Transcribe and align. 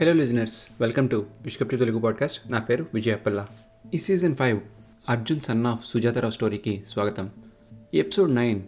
Hello 0.00 0.12
listeners 0.12 0.66
welcome 0.80 1.08
to 1.08 1.26
విష్కప్టి 1.42 1.76
Telugu 1.76 1.98
podcast 1.98 2.50
నా 2.50 2.58
పేరు 2.58 2.86
విజయపల్ల 2.94 3.46
ఈ 3.94 3.98
season 3.98 4.36
five 4.36 4.60
Arjun 5.08 5.40
son 5.40 5.66
of 5.66 5.86
Sujatha Rao 5.86 6.30
స్టోరీకి 6.30 6.82
స్వాగతం. 6.88 7.30
ఈ 7.94 7.98
ఎపిసోడ్ 7.98 8.34
నైన్ 8.34 8.62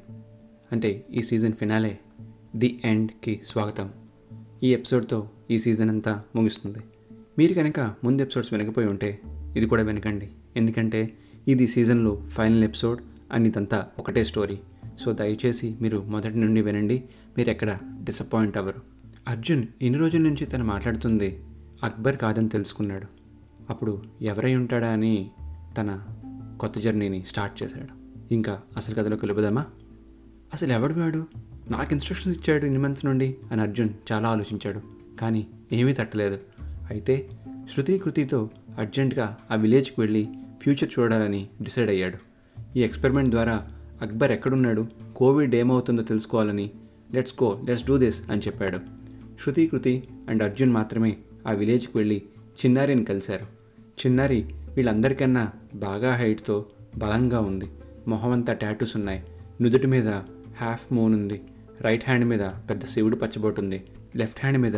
అంటే 0.73 1.07
ఈ 1.13 1.23
సీజన్ 1.23 1.53
ఫినాలే 1.53 1.99
ది 2.57 2.81
ఎండ్కి 2.85 3.41
స్వాగతం. 3.47 3.91
ఈ 4.63 4.73
ఎపిసోడ్తో 4.73 5.31
ఈ 5.51 5.59
సీజన్ 5.59 5.91
అంతా 5.91 6.23
ముగుస్తుంది. 6.37 6.79
మీరు 7.39 7.55
కనుక 7.55 7.81
ముందు 7.81 8.23
ఎపిసోడ్స్ 8.23 8.53
వినకపోయి 8.53 8.89
ఉంటే 8.89 9.21
ఇది 9.57 9.67
కూడా 9.67 9.83
వినకండి. 9.83 10.29
ఎందుకంటే 10.57 11.13
ఇది 11.49 11.67
సీజన్లో 11.67 12.23
ఫైనల్ 12.29 12.65
ఎపిసోడ్ 12.65 13.03
అండ్ 13.33 13.49
ఇదంతా 13.49 13.87
ఒకటే 13.99 14.25
స్టోరీ 14.25 14.59
సో 15.01 15.13
దయచేసి 15.13 15.77
మీరు 15.81 16.03
మొదటి 16.03 16.39
నుండి 16.39 16.63
వినండి. 16.63 17.05
మీరు 17.37 17.51
ఎక్కడ 17.51 17.79
డిసప్పాయింట్ 18.05 18.57
అవ్వరు. 18.57 18.96
అర్జున్ 19.29 19.67
ఇన్ని 19.83 20.01
రోజుల 20.01 20.21
నుంచి 20.21 20.47
తను 20.47 20.65
మాట్లాడుతుంది? 20.65 21.41
అక్బర్ 21.83 22.17
కాదని 22.17 22.49
తెలుసుకున్నాడు. 22.49 23.07
అప్పుడు 23.71 24.03
ఎవరై 24.23 24.55
ఉంటాడా 24.55 24.89
అని 24.89 25.31
తన 25.79 26.05
కొత్త 26.61 26.79
జర్నీని 26.79 27.25
స్టార్ట్ 27.29 27.63
చేశాడు. 27.63 27.89
ఇంకా 28.35 28.61
అసలు 28.77 28.95
కథలో 28.95 29.17
కలుపుదామా 29.17 29.65
అసలు 30.55 30.73
ఎవడు 30.73 30.95
వాడు? 30.95 31.27
నాకు 31.71 31.93
ఇన్స్ట్రక్షన్స్ 31.93 32.39
ఇచ్చాడు 32.39 32.65
ఇన్ని 32.65 32.81
మంత్స్ 32.81 33.05
నుండి 33.05 33.37
అని 33.53 33.61
అర్జున్ 33.61 33.89
చాలా 34.13 34.29
ఆలోచించాడు. 34.29 34.81
కానీ 35.21 35.47
ఏమీ 35.73 35.93
తట్టలేదు. 35.93 36.39
అయితే 36.63 37.31
శృతి 37.75 37.99
కృతితో 37.99 38.51
అర్జెంటుగా 38.79 39.37
ఆ 39.51 39.55
విలేజ్కి 39.55 40.01
వెళ్ళి 40.01 40.29
ఫ్యూచర్ 40.63 40.99
చూడాలని 40.99 41.49
డిసైడ్ 41.63 41.91
అయ్యాడు. 41.91 42.19
ఈ 42.79 42.85
ఎక్స్పెరిమెంట్ 42.85 43.31
ద్వారా 43.31 43.69
అక్బర్ 44.03 44.33
ఎక్కడున్నాడు? 44.33 44.87
కోవిడ్ 45.17 45.55
ఏమవుతుందో 45.55 46.03
తెలుసుకోవాలని 46.03 46.71
let's 47.15 47.35
go 47.43 47.63
let's 47.65 47.87
do 47.87 47.99
this 47.99 48.31
అని 48.31 48.41
చెప్పాడు. 48.41 48.96
శృతి 49.45 49.67
కృతి 49.67 50.09
అండ్ 50.29 50.43
అర్జున్ 50.43 50.73
మాత్రమే 50.73 51.17
ఆ 51.47 51.53
విలేజ్కి 51.53 51.99
వెళ్ళి 51.99 52.23
చిన్నారిని 52.67 53.05
కలిశారు. 53.05 53.47
చిన్నారి 54.07 54.45
వీళ్ళందరికన్నా 54.77 55.53
బాగా 55.75 56.15
హైట్తో 56.15 56.67
బలంగా 56.97 57.41
ఉంది. 57.41 57.65
మొహమంతా 58.09 58.53
ట్యాటూస్ 58.53 58.79
టాటూస్ 58.79 58.97
ఉన్నాయి. 58.97 59.23
నుదుటి 59.63 59.87
మీద 59.87 60.09
హాఫ్ 60.61 60.93
మూన్ 60.93 61.15
ఉంది. 61.15 61.41
రైట్ 61.81 62.05
హ్యాండ్ 62.07 62.27
మీద 62.27 62.41
పెద్ద 62.41 62.85
శివుడు 62.85 63.17
పచ్చబోటుంది 63.17 63.83
లెఫ్ట్ 64.17 64.41
హ్యాండ్ 64.41 64.59
మీద 64.59 64.73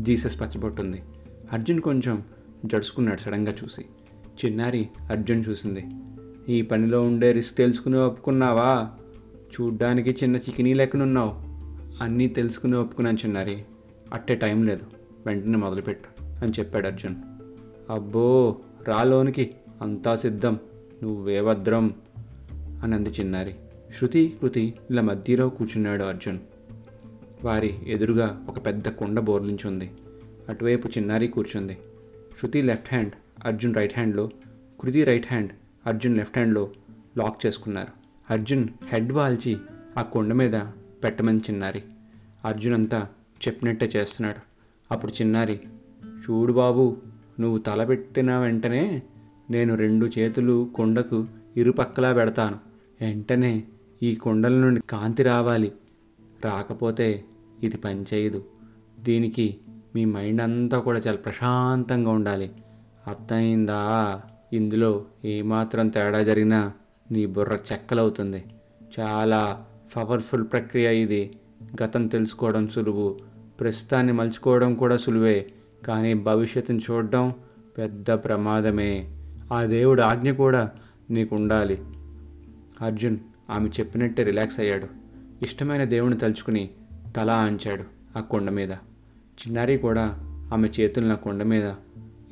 జీసస్ 0.00 0.40
పచ్చబోటుంది 0.40 1.02
అర్జున్ 1.52 1.80
కొంచెం 1.80 2.22
జడుచుకున్నాడు 2.66 3.20
సడన్గా 3.20 3.54
చూసి. 3.64 3.82
చిన్నారి 4.44 4.88
అర్జున్ 5.10 5.44
చూసింది. 5.48 5.84
ఈ 6.48 6.62
పనిలో 6.62 7.02
ఉండే 7.02 7.32
రిస్క్ 7.32 7.56
తెలుసుకుని 7.56 7.96
ఒప్పుకున్నావా? 7.96 8.90
చూడ్డానికి 9.60 10.10
చిన్న 10.10 10.36
చికినీ 10.36 10.74
లెక్కనున్నావు. 10.74 11.32
అన్నీ 12.04 12.28
తెలుసుకుని 12.28 12.76
ఒప్పుకున్నాను 12.76 13.16
చిన్నారి. 13.16 13.64
అట్టే 14.14 14.34
టైం 14.34 14.66
లేదు. 14.66 14.86
వెంటనే 15.26 15.56
మొదలుపెట్టు 15.56 16.22
అని 16.22 16.52
చెప్పాడు 16.58 16.86
అర్జున్. 16.86 17.14
అబ్బో 17.90 18.56
రాలోనికి 18.88 19.54
అంతా 19.82 20.16
సిద్ధం. 20.16 20.58
నువ్వే 21.02 21.42
భద్రం 21.42 21.94
అని 22.54 22.94
అంది 22.94 23.10
చిన్నారి. 23.10 23.54
శృతి 23.98 24.36
కృతి 24.40 24.74
ఇలా 24.90 25.02
మధ్యలో 25.02 25.48
కూర్చున్నాడు 25.48 26.02
అర్జున్. 26.02 26.38
వారి 27.44 27.74
ఎదురుగా 27.86 28.46
ఒక 28.48 28.66
పెద్ద 28.66 28.88
కుండ 28.88 29.20
బోర్లించి 29.20 29.68
ఉంది 29.68 29.90
అటువైపు 30.48 30.88
చిన్నారి 30.88 31.28
కూర్చుంది. 31.28 31.78
Shruti 32.40 32.62
left 32.62 32.88
hand 32.88 33.12
Arjun 33.44 33.74
right 33.74 33.92
హ్యాండ్లో. 33.94 34.30
Kriti 34.80 35.04
right 35.04 35.26
hand 35.26 35.50
Arjun 35.86 36.16
left 36.16 36.38
హ్యాండ్లో 36.38 36.70
లాక్ 37.16 37.46
చేసుకున్నారు. 37.46 37.92
అర్జున్ 38.32 38.68
హెడ్ 38.88 39.12
వాల్చి 39.12 39.56
ఆ 39.98 40.02
కొండ 40.02 40.32
మీద 40.32 40.60
పెట్టమని 41.04 41.38
చిన్నారి. 41.38 41.82
అర్జున్ 42.44 42.74
అంతా 42.74 43.08
చెప్పినట్టే 43.48 43.90
చేస్తున్నాడు. 43.96 44.40
అప్పుడు 44.90 45.12
చిన్నారి 45.12 45.60
చూడు 46.04 46.52
బాబు 46.52 46.96
నువ్వు 47.40 47.58
తల 47.58 47.84
పెట్టిన 47.84 48.38
వెంటనే 48.38 49.02
నేను 49.50 49.74
రెండు 49.74 50.10
చేతులు 50.18 50.70
కొండకు 50.74 51.26
ఇరుపక్కలా 51.56 52.12
పెడతాను. 52.12 52.58
వెంటనే 53.00 53.64
ఈ 54.02 54.14
కొండల 54.14 54.52
నుండి 54.52 54.80
కాంతి 54.90 55.22
రావాలి. 55.22 55.72
రాకపోతే 56.44 57.24
ఇది 57.62 57.76
పనిచేయదు 57.76 58.44
దీనికి 59.00 59.58
మీ 59.94 60.04
మైండ్ 60.04 60.42
అంతా 60.42 60.78
కూడా 60.78 60.98
చాలా 60.98 61.16
ప్రశాంతంగా 61.16 62.10
ఉండాలి. 62.10 62.50
అర్థమైందా? 63.06 64.20
ఇందులో 64.52 65.04
ఏమాత్రం 65.24 65.88
తేడా 65.88 66.22
జరిగినా 66.22 66.72
నీ 67.10 67.26
బుర్ర 67.26 67.58
చెక్కలవుతుంది. 67.72 68.44
చాలా 69.00 69.66
పవర్ఫుల్ 69.96 70.44
ప్రక్రియ 70.52 70.94
ఇది. 70.94 71.38
గతం 71.82 72.06
తెలుసుకోవడం 72.06 72.68
సులువు. 72.68 73.18
ప్రస్తుతాన్ని 73.60 74.12
మలుచుకోవడం 74.12 74.74
కూడా 74.74 74.96
సులువే 74.96 75.52
కానీ 75.86 76.14
భవిష్యత్తుని 76.14 76.80
చూడడం 76.90 77.34
పెద్ద 77.78 78.10
ప్రమాదమే. 78.10 79.10
ఆ 79.52 79.64
దేవుడు 79.64 80.02
ఆజ్ఞ 80.02 80.32
కూడా 80.32 80.70
నీకు 81.10 81.36
ఉండాలి 81.36 81.82
అర్జున్ 82.80 83.18
ఆమె 83.50 83.68
చెప్పినట్టే 83.68 84.22
రిలాక్స్ 84.22 84.60
అయ్యాడు. 84.60 84.86
ఇష్టమైన 85.42 85.84
దేవుని 85.84 86.16
తలుచుకుని 86.16 86.70
తల 87.16 87.30
ఆంచాడు 87.30 87.84
ఆ 88.18 88.20
కొండ 88.20 88.50
మీద. 88.50 88.70
చిన్నారి 89.12 89.78
కూడా 89.78 90.14
ఆమె 90.52 90.68
చేతులను 90.80 91.12
ఆ 91.12 91.14
కొండ 91.14 91.42
మీద 91.42 91.72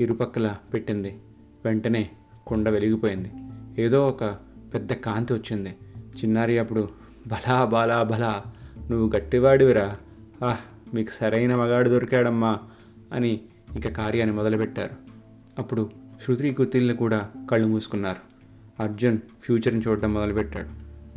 ఇరుపక్కల 0.00 0.56
పెట్టింది. 0.75 1.19
వెంటనే 1.65 2.11
కొండ 2.47 2.69
వెలిగిపోయింది. 2.69 3.32
ఏదో 3.78 4.09
ఒక 4.09 4.25
పెద్ద 4.75 4.93
కాంతి 4.93 5.34
వచ్చింది. 5.34 5.77
చిన్నారి 5.99 6.59
అప్పుడు 6.59 6.88
బలా 7.27 7.65
బలా 7.65 8.03
బలా 8.03 8.43
నువ్వు 8.91 9.11
గట్టివాడివిరా. 9.16 9.97
ఆహ్ 10.44 10.72
మీకు 10.95 11.11
సరైన 11.21 11.55
మగాడు 11.55 11.91
దొరికాడమ్మా 11.91 12.59
అని 13.13 13.41
ఇక 13.77 13.89
కార్యాన్ని 13.89 14.37
మొదలుపెట్టారు. 14.37 14.91
అప్పుడు 15.59 15.91
శృతి 16.27 16.51
కుతిల్ని 16.51 16.97
కూడా 16.97 17.29
కళ్ళు 17.51 17.67
మూసుకున్నారు. 17.67 18.33
అర్జున్ 18.83 19.19
ఫ్యూచర్ని 19.19 19.83
చూడడం 19.89 20.15
మొదలుపెట్టాడు. 20.15 20.69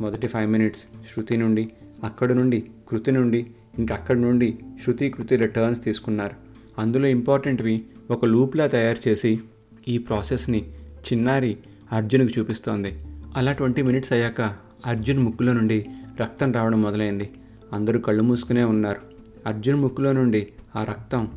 మొదటి 0.02 0.26
ఫైవ్ 0.26 0.50
మినిట్స్ 0.50 0.82
శృతి 1.14 1.36
నుండి 1.36 1.72
అక్కడ 2.04 2.32
నుండి 2.32 2.64
కృతి 2.88 3.10
నుండి 3.10 3.46
ఇంకా 3.78 3.94
అక్కడి 3.94 4.20
నుండి 4.20 4.58
శృతి 4.84 5.10
కృతి 5.10 5.36
రిటర్న్స్ 5.36 5.84
తీసుకున్నారు. 5.84 6.34
అందులో 6.80 7.06
ఇంపార్టెంట్వి 7.06 7.84
ఒక 8.10 8.24
లూప్లా 8.24 8.66
తయారు 8.66 9.08
చేసి 9.08 9.40
ఈ 9.88 9.98
ప్రాసెస్ని 9.98 10.72
చిన్నారి 11.12 11.58
అర్జున్కి 11.92 12.40
చూపిస్తోంది. 12.40 12.98
అలా 13.36 13.52
ట్వంటీ 13.52 13.82
మినిట్స్ 13.82 14.12
అయ్యాక 14.12 14.40
అర్జున్ 14.86 15.18
ముక్కులో 15.18 15.52
నుండి 15.52 15.86
రక్తం 16.20 16.52
రావడం 16.52 16.82
మొదలైంది. 16.82 17.30
అందరూ 17.72 18.00
కళ్ళు 18.00 18.22
మూసుకునే 18.22 18.64
ఉన్నారు. 18.64 19.15
అర్జున్ 19.46 19.80
ముక్కులో 19.80 20.12
నుండి 20.12 20.48
ఆ 20.76 20.84
రక్తం 20.84 21.28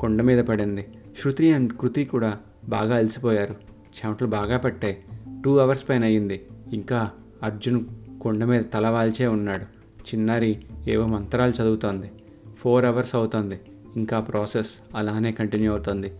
కొండ 0.00 0.22
మీద 0.22 0.44
పడింది. 0.44 0.86
శృతి 1.22 1.52
అండ్ 1.52 1.72
కృతి 1.72 2.04
కూడా 2.04 2.38
బాగా 2.68 2.96
అలసిపోయారు. 2.96 3.54
చెమటలు 3.98 4.28
బాగా 4.28 4.58
పట్టాయి. 4.58 5.04
టూ 5.44 5.56
అవర్స్ 5.56 5.88
పైన 5.88 6.04
అయ్యింది. 6.04 6.46
ఇంకా 6.72 7.10
అర్జున్ 7.42 7.84
కొండ 8.20 8.44
మీద 8.44 8.62
తల 8.74 8.88
వాల్చే 8.88 9.26
ఉన్నాడు. 9.26 9.62
చిన్నారి 10.02 10.62
ఏవో 10.88 11.06
మంత్రాలు 11.06 11.50
చదువుతోంది. 11.50 12.10
ఫోర్ 12.58 12.84
అవర్స్ 12.84 13.14
అవుతుంది. 13.14 13.60
ఇంకా 13.96 14.20
ప్రాసెస్ 14.20 14.70
అలానే 14.96 15.32
కంటిన్యూ 15.32 15.72
అవుతుంది. 15.72 16.12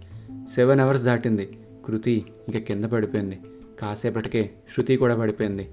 సెవెన్ 0.55 0.81
అవర్స్ 0.81 1.03
దాటింది. 1.03 1.59
కృతి 1.87 2.25
ఇక 2.49 2.57
కింద 2.57 2.85
పడిపోయింది. 2.85 3.39
కాసేపటికే 3.81 4.51
శృతి 4.77 4.97
కూడా 4.97 5.17
పడిపోయింది. 5.17 5.69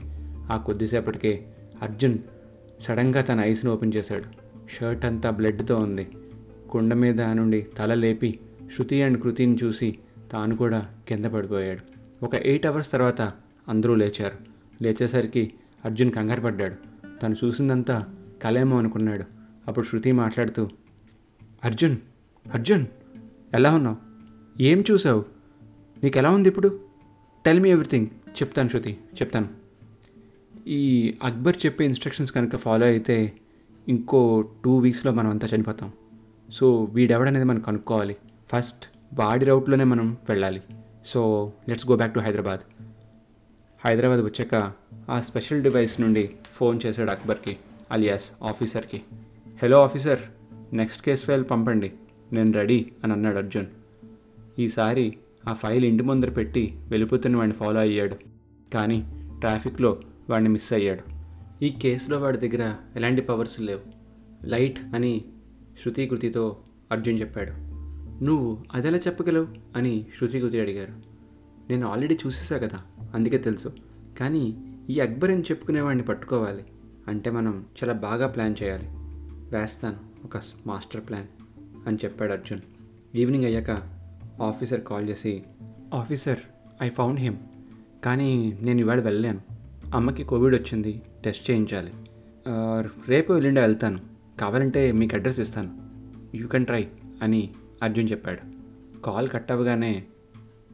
ఆ 0.52 0.58
కొద్దిసేపటికే 0.58 1.46
అర్జున్ 1.82 2.18
సడన్గా 2.82 3.22
తన 3.22 3.40
ఐస్ని 3.40 3.72
ఓపెన్ 3.72 3.94
చేశాడు. 3.96 4.51
షర్ట్ 4.80 5.06
అంతా 5.06 5.30
బ్లడ్తో 5.30 5.76
ఉంది. 5.76 6.08
కుండ 6.70 6.94
మీద 6.94 7.22
నుండి 7.22 7.62
తల 7.78 7.94
లేపి 7.94 8.40
శృతి 8.78 9.04
అండ్ 9.04 9.22
కృతిని 9.22 9.58
చూసి 9.64 9.98
తాను 10.32 10.56
కూడా 10.56 10.96
కింద 11.08 11.26
పడిపోయాడు. 11.26 11.80
ఒక 12.26 12.36
ఎయిట్ 12.36 12.66
అవర్స్ 12.66 12.92
తర్వాత 12.92 13.22
అందరూ 13.68 13.96
లేచారు. 13.96 14.38
లేచేసరికి 14.84 15.54
అర్జున్ 15.86 16.12
కంగారు 16.12 16.42
పడ్డాడు. 16.42 16.76
తను 17.20 17.36
చూసిందంతా 17.46 18.16
కలేమో 18.42 18.78
అనుకున్నాడు. 18.78 19.24
అప్పుడు 19.68 19.86
శృతి 19.86 20.12
మాట్లాడుతూ 20.12 20.70
అర్జున్ 21.64 21.98
అర్జున్ 22.54 22.86
ఎలా 23.54 23.76
ఉన్నావు? 23.76 23.98
ఏం 24.62 24.84
చూసావు? 24.92 25.26
నీకు 26.04 26.18
ఎలా 26.18 26.32
ఉంది 26.32 26.50
ఇప్పుడు? 26.50 26.80
టెల్ 27.46 27.60
మీ 27.60 27.70
ఎవ్రీథింగ్ 27.70 28.08
చెప్తాను 28.30 28.70
శృతి 28.70 28.94
చెప్తాను. 28.94 29.50
ఈ 30.68 31.14
అక్బర్ 31.24 31.58
చెప్పే 31.66 31.86
ఇన్స్ట్రక్షన్స్ 31.86 32.32
కనుక 32.32 32.56
ఫాలో 32.56 32.86
అయితే 32.86 33.34
ఇంకో 33.90 34.50
టూ 34.66 34.78
వీక్స్లో 34.78 35.12
మనం 35.12 35.30
అంతా 35.30 35.48
చనిపోతాం. 35.56 35.92
సో 36.54 36.84
వీడెవడనేది 36.84 37.46
మనం 37.46 37.60
కనుక్కోవాలి. 37.60 38.16
ఫస్ట్ 38.52 38.86
వాడి 39.14 39.46
రౌట్లోనే 39.46 39.84
మనం 39.84 40.18
వెళ్ళాలి. 40.30 40.62
So 41.06 41.54
let's 41.70 41.90
go 41.90 41.96
back 41.96 42.14
to 42.14 42.20
Hyderabad. 42.20 42.60
Hyderabad 43.86 44.20
వచ్చాక 44.20 44.72
ఆ 45.10 45.22
స్పెషల్ 45.22 45.64
డివైస్ 45.64 46.02
నుండి 46.02 46.30
ఫోన్ 46.54 46.80
చేశాడు 46.86 47.12
అక్బర్కి 47.12 47.58
అలియాస్ 47.92 48.32
ఆఫీసర్కి. 48.44 49.02
Hello 49.64 49.84
officer 49.84 50.20
next 50.74 51.04
case 51.04 51.26
file 51.26 51.46
పంపండి. 51.52 51.94
నేను 52.34 52.52
రెడీ 52.52 52.92
అని 53.04 53.14
అన్నాడు 53.14 53.38
అర్జున్. 53.38 53.66
ఈసారి 54.60 55.18
ఆ 55.48 55.54
ఫైల్ 55.54 55.86
ఇంటి 55.86 56.04
ముందర 56.04 56.30
పెట్టి 56.30 56.80
వెళ్ళిపోతున్న 56.90 57.38
వాడిని 57.38 57.56
ఫాలో 57.56 57.80
అయ్యాడు. 57.80 58.16
కానీ 58.74 59.28
ట్రాఫిక్లో 59.40 60.02
వాడిని 60.30 60.50
మిస్ 60.50 60.74
అయ్యాడు. 60.74 61.21
ఈ 61.64 61.70
కేసులో 61.70 62.20
వాడి 62.20 62.38
దగ్గర 62.38 62.76
ఎలాంటి 62.96 63.22
పవర్స్ 63.22 63.62
లేవు. 63.62 63.80
లైట్ 64.46 64.80
అని 64.96 65.26
శృతికృతితో 65.84 66.58
అర్జున్ 66.92 67.20
చెప్పాడు. 67.20 67.52
నువ్వు 68.24 68.58
అదెలా 68.74 68.98
చెప్పగలవు? 68.98 69.48
అని 69.76 70.06
శృతికృతి 70.20 70.60
అడిగారు. 70.60 70.94
నేను 71.70 71.88
ఆల్రెడీ 71.88 72.14
చూసేసా 72.14 72.58
కదా 72.58 72.82
అందుకే 73.14 73.38
తెలుసు. 73.38 73.74
కానీ 74.20 74.58
ఈ 74.90 75.00
అక్బర్ 75.00 75.32
అని 75.32 75.42
చెప్పుకునేవాడిని 75.42 76.04
పట్టుకోవాలి. 76.04 76.64
అంటే 77.08 77.30
మనం 77.30 77.66
చాలా 77.84 77.94
బాగా 77.94 78.28
ప్లాన్ 78.28 78.56
చేయాలి. 78.64 78.86
వేస్తాను 79.58 79.98
ఒక 80.26 80.42
మాస్టర్ 80.68 81.02
ప్లాన్ 81.02 81.28
అని 81.88 81.98
చెప్పాడు 82.06 82.32
అర్జున్. 82.32 82.60
ఈవినింగ్ 83.16 83.46
అయ్యాక 83.46 83.82
ఆఫీసర్ 84.42 84.82
కాల్ 84.82 85.10
చేసి 85.10 85.44
ఆఫీసర్ 85.94 86.40
ఐ 86.82 86.90
ఫౌండ్ 86.90 87.20
హిమ్ 87.20 87.38
కానీ 88.06 88.60
నేను 88.62 88.80
ఇవాళ 88.80 89.02
వెళ్ళాను 89.02 89.40
అమ్మకి 89.96 90.24
కోవిడ్ 90.24 90.56
వచ్చింది. 90.56 91.02
టెస్ట్ 91.24 91.52
చేయించాలి. 91.52 91.94
రేపు 93.08 93.34
ఎల్లుండి 93.34 93.62
వెళ్తాను. 93.62 94.00
కావాలంటే 94.40 94.92
మీకు 94.92 95.16
అడ్రస్ 95.16 95.40
ఇస్తాను. 95.40 95.72
యూ 96.38 96.48
కెన్ 96.48 96.66
ట్రై 96.66 96.88
అని 97.22 97.50
అర్జున్ 97.84 98.12
చెప్పాడు. 98.12 98.40
కాల్ 99.02 99.30
కట్ 99.30 99.52
అవ్వగానే 99.52 100.04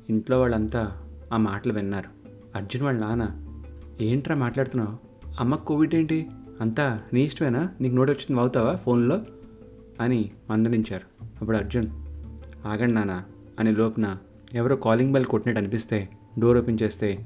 ఇంట్లో 0.09 0.39
వాళ్ళంతా 0.39 1.03
ఆ 1.33 1.37
మాటలు 1.37 1.73
విన్నారు. 1.73 2.29
అర్జున్ 2.55 2.83
వాళ్ళ 2.83 2.99
నాన్న 2.99 3.43
ఏంట్రా 4.01 4.35
మాట్లాడుతున్నావు? 4.35 4.97
అమ్మకు 5.39 5.65
కోవిడ్ 5.65 5.95
ఏంటి? 5.95 6.27
అంతా 6.61 7.01
నీ 7.13 7.23
ఇష్టమేనా? 7.23 7.69
నీకు 7.81 7.95
నోట్ 7.95 8.09
వచ్చింది 8.09 8.41
అవుతావా 8.41 8.75
ఫోన్లో? 8.75 9.21
అని 10.01 10.31
మందలించారు. 10.49 11.23
అప్పుడు 11.41 11.57
అర్జున్ 11.57 11.85
ఆగండి 12.67 12.93
నాన్న 12.93 13.23
అని 13.59 13.71
లోపున 13.71 14.17
ఎవరో 14.53 14.75
కాలింగ్ 14.75 15.13
బెల్ 15.13 15.25
కొట్టినట్టు 15.25 15.59
అనిపిస్తే 15.59 16.09
డోర్ 16.39 16.57
ఓపెన్ 16.57 16.77
చేస్తే 16.81 17.25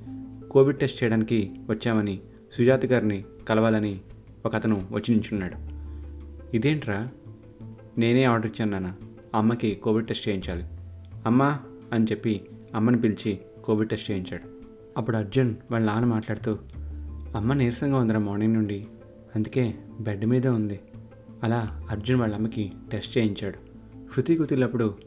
కోవిడ్ 0.51 0.77
టెస్ట్ 0.77 1.03
చేయడానికి 1.03 1.51
వచ్చామని 1.69 2.19
సుజాత 2.57 2.85
గారిని 2.85 3.25
కలవాలని 3.47 4.01
ఒక 4.45 4.55
అతను 4.55 4.87
వచ్చి 4.91 5.15
నించున్నాడు 5.15 5.71
ఇదేంట్రా? 6.55 7.09
నేనే 7.97 8.23
ఆర్డర్ 8.23 8.47
ఇచ్చాను 8.47 8.71
నాన్న. 8.71 8.93
అమ్మకి 9.35 9.75
కోవిడ్ 9.75 10.07
టెస్ట్ 10.07 10.29
చేయించాలి. 10.29 10.63
అమ్మా 11.25 11.59
అని 11.93 12.05
చెప్పి 12.05 12.41
అమ్మని 12.75 13.01
పిలిచి 13.01 13.39
కోవిడ్ 13.63 13.89
టెస్ట్ 13.89 14.11
చేయించాడు. 14.11 14.49
అప్పుడు 14.97 15.17
అర్జున్ 15.17 15.55
వాళ్ళ 15.71 15.85
నాన్న 15.87 16.05
మాట్లాడుతూ 16.05 16.57
అమ్మ 17.35 17.53
నీరసంగా 17.53 17.97
ఉందిరా 17.97 18.19
మార్నింగ్ 18.19 18.53
నుండి. 18.53 18.87
అందుకే 19.35 19.75
బెడ్ 19.99 20.25
మీదే 20.25 20.49
ఉంది. 20.49 20.79
అలా 21.43 21.87
అర్జున్ 21.89 22.19
వాళ్ళ 22.19 22.35
అమ్మకి 22.35 22.71
టెస్ట్ 22.91 23.17
చేయించాడు. 23.17 23.57
శృతి 24.15 24.35
కుదిరినప్పుడు 24.35 24.97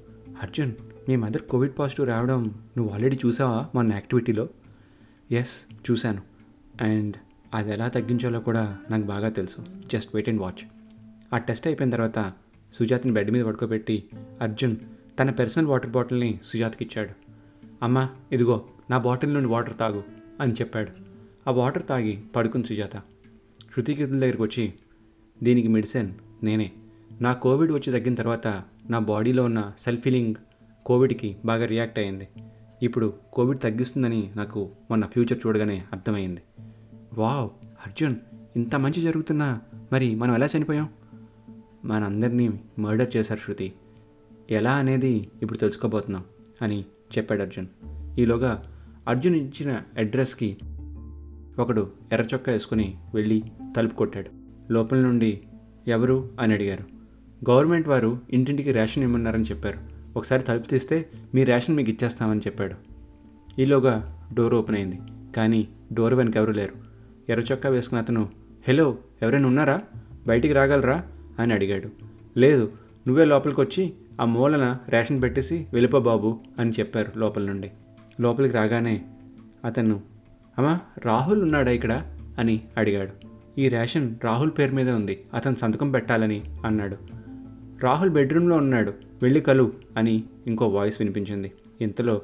అర్జున్ 0.42 0.72
మీ 1.08 1.16
మదర్ 1.16 1.42
కోవిడ్ 1.42 1.72
పాజిటివ్ 1.78 2.06
రావడం 2.06 2.54
నువ్వు 2.76 2.94
ఆల్రెడీ 2.94 3.18
చూసావా 3.26 3.66
మొన్న 3.74 3.92
యాక్టివిటీలో? 3.92 4.48
ఎస్ 5.30 5.74
చూశాను. 5.90 6.22
అండ్ 6.80 7.16
అది 7.54 7.72
ఎలా 7.72 7.88
తగ్గించాలో 7.88 8.40
కూడా 8.40 8.78
నాకు 8.90 9.02
బాగా 9.02 9.28
తెలుసు. 9.28 9.64
జస్ట్ 9.92 10.10
వెయిట్ 10.14 10.28
అండ్ 10.28 10.40
వాచ్ 10.40 10.62
ఆ 11.34 11.38
టెస్ట్ 11.38 11.66
అయిపోయిన 11.66 11.92
తర్వాత 11.92 12.32
సుజాతని 12.74 13.12
బెడ్ 13.12 13.30
మీద 13.30 13.44
పడుకోబెట్టి 13.44 14.04
అర్జున్ 14.40 14.76
తన 15.20 15.30
పర్సనల్ 15.30 15.66
వాటర్ 15.66 15.90
బాటిల్ని 15.90 16.40
సుజాతకి 16.44 16.84
ఇచ్చాడు. 16.84 17.10
అమ్మ 17.82 18.08
ఇదిగో 18.32 18.64
నా 18.90 18.98
బాటిల్ 18.98 19.34
నుండి 19.34 19.48
వాటర్ 19.48 19.78
తాగు 19.78 20.02
అని 20.40 20.52
చెప్పాడు. 20.52 20.88
ఆ 21.48 21.50
వాటర్ 21.50 21.86
తాగి 21.86 22.22
పడుకుంది 22.36 22.66
సుజాత. 22.66 22.96
శృతికీర్తుల 23.74 24.18
దగ్గరికి 24.20 24.42
వచ్చి 24.42 24.72
దీనికి 25.42 25.68
మెడిసిన్ 25.68 26.10
నేనే. 26.42 26.72
నా 27.20 27.32
కోవిడ్ 27.32 27.72
వచ్చి 27.72 27.92
తగ్గిన 27.92 28.14
తర్వాత 28.14 28.62
నా 28.90 28.98
బాడీలో 28.98 29.44
ఉన్న 29.44 29.72
సెల్ఫ్ 29.78 30.02
ఫీలింగ్ 30.02 30.34
కోవిడ్కి 30.86 31.36
బాగా 31.44 31.66
రియాక్ట్ 31.66 31.98
అయ్యింది 31.98 32.28
ఇప్పుడు 32.82 33.14
కోవిడ్ 33.32 33.60
తగ్గిస్తుందని 33.60 34.30
నాకు 34.36 34.70
మొన్న 34.90 35.06
ఫ్యూచర్ 35.06 35.38
చూడగానే 35.46 35.84
అర్థమైంది. 35.92 36.42
వావ్ 37.18 37.50
అర్జున్ 37.86 38.16
ఇంత 38.56 38.74
మంచి 38.74 39.00
జరుగుతున్నా. 39.00 39.60
మరి 39.92 40.14
మనం 40.14 40.34
ఎలా 40.34 40.48
చనిపోయాం? 40.56 40.88
మనందరినీ 41.84 42.60
మర్డర్ 42.78 43.16
చేశారు 43.16 43.40
శృతి. 43.40 43.72
ఎలా 44.50 44.72
అనేది 44.72 45.28
ఇప్పుడు 45.42 45.58
తెలుసుకోబోతున్నాం 45.58 46.24
అని 46.62 46.84
చెప్పాడు 47.18 47.42
అర్జున్. 47.42 47.66
ఈలోగా 48.18 48.70
అర్జున్ 49.08 49.36
ఇచ్చిన 49.36 49.80
అడ్రస్కి 49.98 50.56
ఒకడు 51.58 51.90
ఎర్ర 52.12 52.24
చొక్కా 52.34 52.52
వేసుకుని 52.52 52.96
వెళ్ళి 53.14 53.42
తలుపు 53.76 53.94
కొట్టాడు. 53.94 54.30
లోపల 54.72 54.98
నుండి 54.98 55.40
ఎవరు 55.88 56.30
అని 56.40 56.54
అడిగారు. 56.54 56.84
గవర్నమెంట్ 57.50 57.88
వారు 57.88 58.20
ఇంటింటికి 58.30 58.72
రేషన్ 58.72 59.04
ఇమ్మన్నారని 59.04 59.44
చెప్పారు. 59.44 59.78
ఒకసారి 60.16 60.42
తలుపు 60.42 60.66
తీస్తే 60.66 61.10
మీ 61.34 61.44
రేషన్ 61.44 61.76
మీకు 61.76 61.90
ఇచ్చేస్తామని 61.90 62.40
చెప్పాడు. 62.40 62.74
ఈలోగా 63.60 64.24
డోర్ 64.34 64.54
ఓపెన్ 64.54 64.76
అయింది. 64.76 65.00
కానీ 65.36 65.68
డోర్ 65.92 66.14
వెనక 66.14 66.36
ఎవరు 66.36 66.52
లేరు. 66.52 66.83
ఎర్ర 67.28 67.52
చొక్కా 67.52 67.70
వేసుకున్న 67.70 68.02
అతను 68.02 68.28
హలో 68.68 68.96
ఎవరైనా 69.22 69.48
ఉన్నారా? 69.48 69.80
బయటికి 70.26 70.54
రాగలరా? 70.54 71.02
అని 71.38 71.54
అడిగాడు. 71.54 71.88
లేదు 72.38 72.72
నువ్వే 73.06 73.24
లోపలికి 73.24 73.60
వచ్చి 73.60 73.92
ఆ 74.20 74.24
మూలన 74.24 74.78
రేషన్ 74.88 75.22
పెట్టేసి 75.22 75.66
వెళ్ళిపో 75.72 76.00
బాబు 76.00 76.40
అని 76.58 76.70
చెప్పారు 76.70 77.18
లోపల 77.18 77.42
నుండి. 77.42 77.70
లోపలికి 78.20 78.54
రాగానే 78.54 79.04
అతను 79.64 80.00
అమ్మా 80.58 80.80
రాహుల్ 81.04 81.42
ఉన్నాడా 81.42 81.70
ఇక్కడ? 81.70 82.18
అని 82.38 82.60
అడిగాడు. 82.76 83.12
ఈ 83.60 83.68
రేషన్ 83.68 84.14
రాహుల్ 84.24 84.50
పేరు 84.58 84.74
మీదే 84.74 84.90
ఉంది 84.90 85.24
అతను 85.34 85.54
సంతకం 85.54 85.90
పెట్టాలని 85.90 86.42
అన్నాడు. 86.66 86.96
రాహుల్ 87.82 88.10
బెడ్రూమ్లో 88.10 88.56
ఉన్నాడు 88.56 88.94
వెళ్ళి 89.22 89.40
కలు 89.40 89.72
అని 89.96 90.24
ఇంకో 90.46 90.68
వాయిస్ 90.68 90.96
వినిపించింది. 91.00 91.52
ఇంతలో 91.80 92.22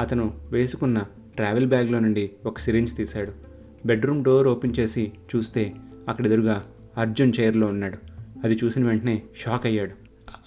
అతను 0.00 0.38
వేసుకున్న 0.50 1.04
ట్రావెల్ 1.36 1.66
బ్యాగ్లో 1.66 1.98
నుండి 1.98 2.30
ఒక 2.46 2.58
సిరింజ్ 2.58 2.96
తీశాడు. 2.96 3.47
బెడ్రూమ్ 3.86 4.24
డోర్ 4.24 4.48
ఓపెన్ 4.48 4.74
చేసి 4.78 5.12
చూస్తే 5.36 5.72
అక్కడ 6.08 6.26
ఎదురుగా 6.26 6.64
అర్జున్ 6.98 7.32
చైర్లో 7.40 7.66
ఉన్నాడు. 7.66 7.98
అది 8.44 8.58
చూసిన 8.64 8.86
వెంటనే 8.86 9.22
షాక్ 9.36 9.66
అయ్యాడు. 9.66 9.90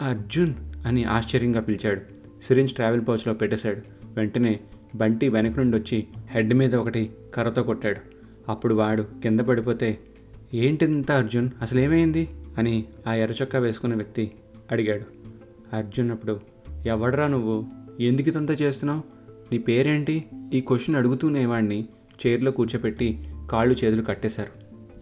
అర్జున్ 0.04 0.54
అని 0.86 1.04
ఆశ్చర్యంగా 1.04 1.60
పిలిచాడు. 1.60 2.02
సిరింజ్ 2.44 2.72
ట్రావెల్ 2.72 3.02
పౌచ్లో 3.08 3.34
పెట్టేశాడు. 3.34 3.82
వెంటనే 4.16 4.60
బంటి 4.96 5.30
వెనక 5.30 5.60
నుండి 5.60 5.78
వచ్చి 5.78 6.08
హెడ్ 6.30 6.54
మీద 6.54 6.76
ఒకటి 6.76 7.10
కర్రతో 7.34 7.64
కొట్టాడు. 7.64 8.00
అప్పుడు 8.50 8.76
వాడు 8.76 9.08
కింద 9.24 9.40
పడిపోతే 9.40 10.00
ఏంటింత 10.54 11.12
అర్జున్? 11.12 11.50
అసలు 11.62 11.80
ఏమైంది 11.80 12.28
అని 12.58 12.84
ఆ 13.08 13.14
ఎర్రచొక్కా 13.14 13.60
వేసుకున్న 13.60 13.96
వ్యక్తి 13.96 14.32
అడిగాడు. 14.72 15.06
అర్జున్ 15.76 16.12
అప్పుడు 16.12 16.40
ఎవడరా 16.86 17.28
నువ్వు? 17.28 17.66
ఎందుకు 18.00 18.30
ఇదంతా 18.30 18.54
చేస్తున్నావు? 18.54 19.04
నీ 19.52 19.58
పేరేంటి? 19.58 20.26
ఈ 20.54 20.62
క్వశ్చన్ 20.62 20.96
అడుగుతూనే 20.96 21.46
వాడిని 21.46 21.86
చైర్లో 22.28 22.52
కూర్చోపెట్టి 22.52 23.28
కాళ్ళు 23.52 23.86
చేతులు 23.86 24.02
కట్టేశారు. 24.02 24.50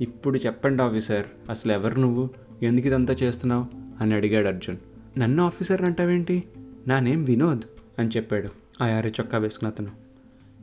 ఇప్పుడు 0.03 0.37
చెప్పండి 0.37 0.83
ఆఫీసర్ 0.83 1.25
అసలు 1.49 1.71
ఎవరు 1.71 1.99
నువ్వు? 1.99 2.29
ఎందుకు 2.63 2.87
ఇదంతా 2.87 3.13
చేస్తున్నావు? 3.13 3.65
అని 4.01 4.13
అడిగాడు 4.13 4.47
అర్జున్. 4.47 4.77
నన్ను 5.19 5.43
ఆఫీసర్ 5.45 5.81
అంటావేంటి? 5.81 6.43
నా 6.87 6.99
నేమ్ 6.99 7.25
వినోద్ 7.25 7.61
అని 7.99 8.09
చెప్పాడు 8.09 8.49
ఆ 8.83 8.87
యారే 8.87 9.09
చొక్కా 9.09 9.37
వేసుకున్న 9.37 9.71
అతను. 9.71 10.09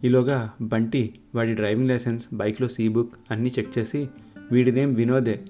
ఈలోగా 0.06 0.52
బంటి 0.60 1.14
వాడి 1.34 1.54
డ్రైవింగ్ 1.54 1.88
లైసెన్స్ 1.88 2.26
బైక్లో 2.34 2.68
సీ 2.68 2.88
బుక్ 2.88 3.14
అన్నీ 3.30 3.52
చెక్ 3.58 3.78
చేసి 3.78 4.08
వీడి 4.52 4.72
నేమ్ 4.72 4.96
వినోదే 4.96 5.40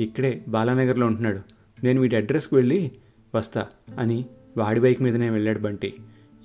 ఇక్కడే 0.00 0.44
బాలానగర్లో 0.48 1.06
ఉంటున్నాడు. 1.06 1.40
నేను 1.84 2.00
వీడి 2.00 2.16
అడ్రస్కి 2.16 2.54
వెళ్ళి 2.54 2.92
వస్తా 3.34 3.66
అని 3.98 4.24
వాడి 4.58 4.80
బైక్ 4.80 5.02
మీదనే 5.02 5.30
వెళ్ళాడు 5.30 5.58
బంటి. 5.58 5.94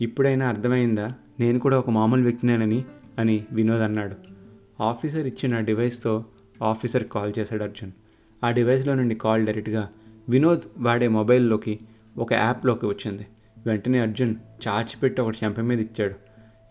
ఇప్పుడైనా 0.02 0.48
అర్థమైందా? 0.48 1.14
నేను 1.40 1.60
కూడా 1.60 1.80
ఒక 1.80 1.90
మామూలు 1.90 2.24
వ్యక్తినేనని 2.24 2.86
అని 3.20 3.46
వినోద్ 3.52 3.82
అన్నాడు. 3.82 4.16
ఆఫీసర్ 4.84 5.28
ఇచ్చిన 5.28 5.60
డివైస్తో 5.60 6.26
ఆఫీసర్ 6.64 7.04
కాల్ 7.04 7.34
చేశాడు 7.40 7.64
అర్జున్. 7.64 7.92
ఆ 8.44 8.52
డివైస్లో 8.52 8.96
నుండి 8.96 9.16
కాల్ 9.16 9.46
డైరెక్ట్గా 9.46 9.90
వినోద్ 10.30 10.62
వాడే 10.78 11.08
మొబైల్లోకి 11.08 11.80
ఒక 12.18 12.34
యాప్లోకి 12.34 12.86
వచ్చింది. 12.86 13.28
వెంటనే 13.66 14.00
అర్జున్ 14.00 14.36
చార్జ్ 14.68 15.04
పెట్టి 15.04 15.22
ఒకటి 15.22 15.38
చెంప 15.44 15.60
మీద 15.60 15.80
ఇచ్చాడు. 15.80 16.16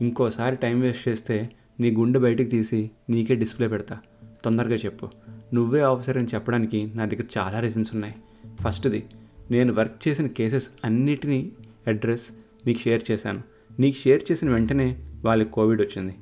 ఇంకోసారి 0.04 0.56
టైం 0.56 0.80
వేస్ట్ 0.80 1.08
చేస్తే 1.08 1.50
నీ 1.80 1.90
గుండె 1.90 2.18
బయటికి 2.18 2.50
తీసి 2.50 2.90
నీకే 3.10 3.34
డిస్ప్లే 3.34 3.68
పెడతా. 3.68 3.98
తొందరగా 4.44 4.74
చెప్పు. 4.74 5.08
నువ్వే 5.54 5.80
ఆఫీసర్ 5.80 6.16
అని 6.16 6.26
చెప్పడానికి 6.34 6.92
నా 6.94 7.04
దగ్గర 7.04 7.24
చాలా 7.38 7.60
రీజన్స్ 7.60 7.94
ఉన్నాయి. 7.94 8.14
ఫస్ట్ది 8.62 9.04
నేను 9.50 9.72
వర్క్ 9.72 10.08
చేసిన 10.08 10.26
కేసెస్ 10.26 10.68
అన్నిటినీ 10.84 11.52
అడ్రస్ 11.86 12.26
నీకు 12.66 12.78
షేర్ 12.78 13.02
చేశాను. 13.10 13.42
నీకు 13.80 13.96
షేర్ 13.96 14.22
చేసిన 14.32 14.50
వెంటనే 14.50 14.96
వాళ్ళకి 15.24 15.50
కోవిడ్ 15.50 15.82
వచ్చింది. 15.82 16.14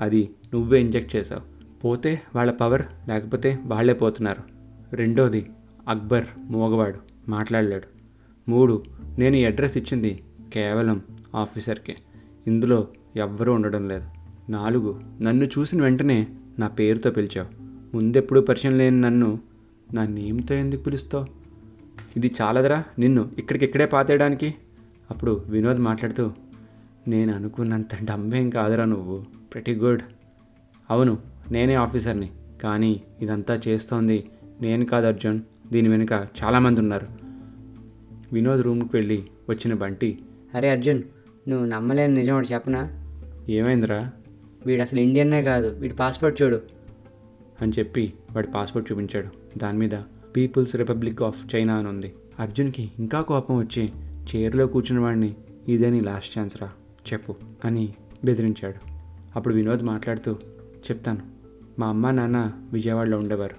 అది 0.00 0.30
నువ్వే 0.54 0.80
ఇంజెక్ట్ 0.80 1.16
చేసావు 1.16 1.42
పోతే 1.84 2.22
వాళ్ళ 2.34 2.52
పవర్ 2.52 2.82
లేకపోతే 3.08 3.58
వాళ్ళే 3.64 3.92
పోతున్నారు. 3.92 4.42
రెండోది 4.96 5.50
అక్బర్ 5.88 6.26
మోగవాడు 6.38 6.98
మాట్లాడలేడు. 7.28 7.86
మూడు 8.50 8.84
నేను 9.18 9.36
ఈ 9.36 9.44
అడ్రస్ 9.44 9.76
ఇచ్చింది 9.76 10.22
కేవలం 10.52 11.02
ఆఫీసర్కే. 11.34 11.96
ఇందులో 12.46 12.88
ఎవ్వరూ 13.16 13.52
ఉండడం 13.52 13.88
లేదు. 13.88 14.04
నాలుగు 14.50 15.00
నన్ను 15.20 15.44
చూసిన 15.44 15.82
వెంటనే 15.82 16.26
నా 16.58 16.68
పేరుతో 16.68 17.10
పిలిచావు. 17.10 17.66
ముందెప్పుడు 17.96 18.40
పరిచయం 18.40 18.78
లేని 18.78 19.00
నన్ను 19.00 19.38
నా 19.94 20.06
నేమ్తో 20.06 20.54
ఎందుకు 20.54 20.82
పిలుస్తావు? 20.82 21.26
ఇది 22.16 22.34
చాలదరా 22.40 22.84
నిన్ను 22.98 23.30
ఇక్కడికిక్కడే 23.38 23.86
పాతేయడానికి? 23.86 24.54
అప్పుడు 25.10 25.44
వినోద్ 25.46 25.78
మాట్లాడుతూ 25.78 26.30
నేను 27.08 27.34
అనుకున్నంత 27.34 27.94
డమ్మేం 28.02 28.50
కాదురా 28.50 28.84
నువ్వు. 28.84 29.24
ప్రతి 29.56 29.74
గుడ్ 29.74 30.02
అవును 30.90 31.18
నేనే 31.50 31.74
ఆఫీసర్ని 31.74 32.30
కానీ 32.62 33.02
ఇదంతా 33.20 33.60
చేస్తోంది 33.68 34.30
నేను 34.60 34.84
కాదు 34.84 35.06
అర్జున్ 35.06 35.40
దీని 35.72 35.88
వెనుక 35.88 36.12
చాలామంది 36.12 36.80
ఉన్నారు. 36.80 37.06
వినోద్ 38.32 38.62
రూమ్కి 38.62 38.88
వెళ్ళి 38.94 39.24
వచ్చిన 39.50 39.74
బంటి 39.74 40.18
అరే 40.54 40.70
అర్జున్ 40.70 41.02
నువ్వు 41.48 41.66
నమ్మలేని 41.66 42.14
నిజం 42.14 42.34
ఒకటి 42.34 42.54
చెప్పనా? 42.54 43.10
ఏమైందిరా? 43.48 44.10
వీడు 44.66 44.82
అసలు 44.82 45.00
ఇండియన్నే 45.00 45.42
కాదు 45.42 45.68
వీడి 45.68 45.94
పాస్పోర్ట్ 45.94 46.42
చూడు. 46.42 46.62
అని 47.62 47.72
చెప్పి 47.78 48.12
వాడి 48.32 48.48
పాస్పోర్ట్ 48.48 48.92
చూపించాడు. 48.92 49.58
దాని 49.58 49.78
మీద 49.78 49.90
పీపుల్స్ 50.36 50.76
రిపబ్లిక్ 50.76 51.22
ఆఫ్ 51.22 51.54
చైనా 51.54 51.74
అని 51.74 51.88
ఉంది. 51.88 52.14
అర్జున్కి 52.40 52.90
ఇంకా 52.98 53.20
కోపం 53.20 53.58
వచ్చి 53.58 53.92
చైర్లో 54.34 54.66
కూర్చున్న 54.66 55.00
వాడిని 55.00 55.34
ఇదే 55.68 55.90
నీ 55.90 56.00
లాస్ట్ 56.00 56.38
ఛాన్స్ 56.38 56.62
రా 56.62 56.70
చెప్పు 57.12 57.34
అని 57.64 57.94
బెదిరించాడు. 58.24 58.95
అప్పుడు 59.36 59.54
వినోద్ 59.54 59.82
మాట్లాడుతూ 59.82 60.32
చెప్తాను. 60.90 61.22
మా 61.78 61.86
అమ్మ 61.86 62.10
నాన్న 62.10 62.52
విజయవాడలో 62.72 63.18
ఉండేవారు. 63.18 63.54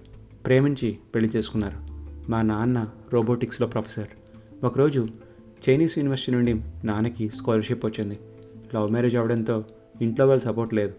ప్రేమించి 0.46 0.98
పెళ్ళి 1.16 1.32
చేసుకున్నారు. 1.36 1.78
మా 2.32 2.42
నాన్న 2.42 2.88
రోబోటిక్స్లో 3.14 3.68
ప్రొఫెసర్. 3.68 4.08
ఒకరోజు 4.66 5.08
చైనీస్ 5.70 5.98
యూనివర్సిటీ 5.98 6.32
నుండి 6.32 6.54
నాన్నకి 6.84 7.30
స్కాలర్షిప్ 7.30 7.86
వచ్చింది. 7.86 8.20
లవ్ 8.76 8.92
మ్యారేజ్ 8.92 9.16
అవడంతో 9.16 9.66
ఇంట్లో 10.02 10.28
వాళ్ళ 10.28 10.42
సపోర్ట్ 10.42 10.74
లేదు. 10.74 10.94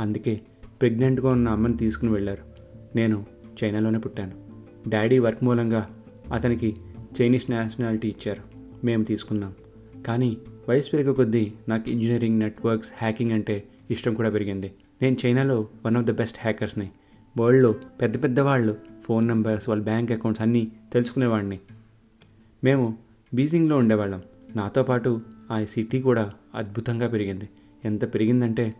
అందుకే 0.00 0.40
ప్రెగ్నెంట్గా 0.80 1.28
ఉన్న 1.28 1.48
అమ్మని 1.48 1.76
తీసుకుని 1.76 2.12
వెళ్ళారు. 2.12 2.42
నేను 2.96 3.26
చైనాలోనే 3.64 3.98
పుట్టాను. 3.98 4.32
డాడీ 4.88 5.18
వర్క్ 5.18 5.44
మూలంగా 5.44 5.90
అతనికి 6.32 6.76
చైనీస్ 7.22 7.50
నేషనాలిటీ 7.50 8.08
ఇచ్చారు. 8.08 8.42
మేము 8.86 9.04
తీసుకున్నాం. 9.04 9.54
కానీ 10.06 10.36
వయసు 10.68 10.90
పెరిగే 10.90 11.12
కొద్దీ 11.12 11.52
నాకు 11.68 11.90
ఇంజనీరింగ్ 11.90 12.38
నెట్వర్క్స్ 12.38 12.90
హ్యాకింగ్ 12.96 13.32
అంటే 13.32 13.64
ఇష్టం 13.90 14.14
కూడా 14.14 14.30
పెరిగింది. 14.30 14.72
నేను 15.02 15.16
చైనాలో 15.26 15.68
వన్ 15.86 15.96
ఆఫ్ 15.96 16.04
ద 16.04 16.10
బెస్ట్ 16.10 16.38
హ్యాకర్స్ని 16.40 16.90
వరల్డ్లో 17.40 17.72
పెద్ద 17.72 18.24
పెద్ద 18.24 18.40
వాళ్ళు 18.40 18.76
ఫోన్ 19.04 19.28
నెంబర్స్ 19.28 19.68
వాళ్ళ 19.68 19.82
బ్యాంక్ 19.82 20.12
అకౌంట్స్ 20.12 20.42
అన్నీ 20.42 20.72
తెలుసుకునేవాడిని. 20.92 21.60
మేము 22.64 22.98
బీజింగ్లో 23.34 23.76
ఉండేవాళ్ళం. 23.76 24.22
నాతో 24.56 24.82
పాటు 24.82 25.20
ఆ 25.50 25.64
సిటీ 25.64 26.00
కూడా 26.00 26.32
అద్భుతంగా 26.54 27.08
పెరిగింది. 27.08 27.48
ఎంత 27.84 28.14
పెరిగిందంటే 28.14 28.74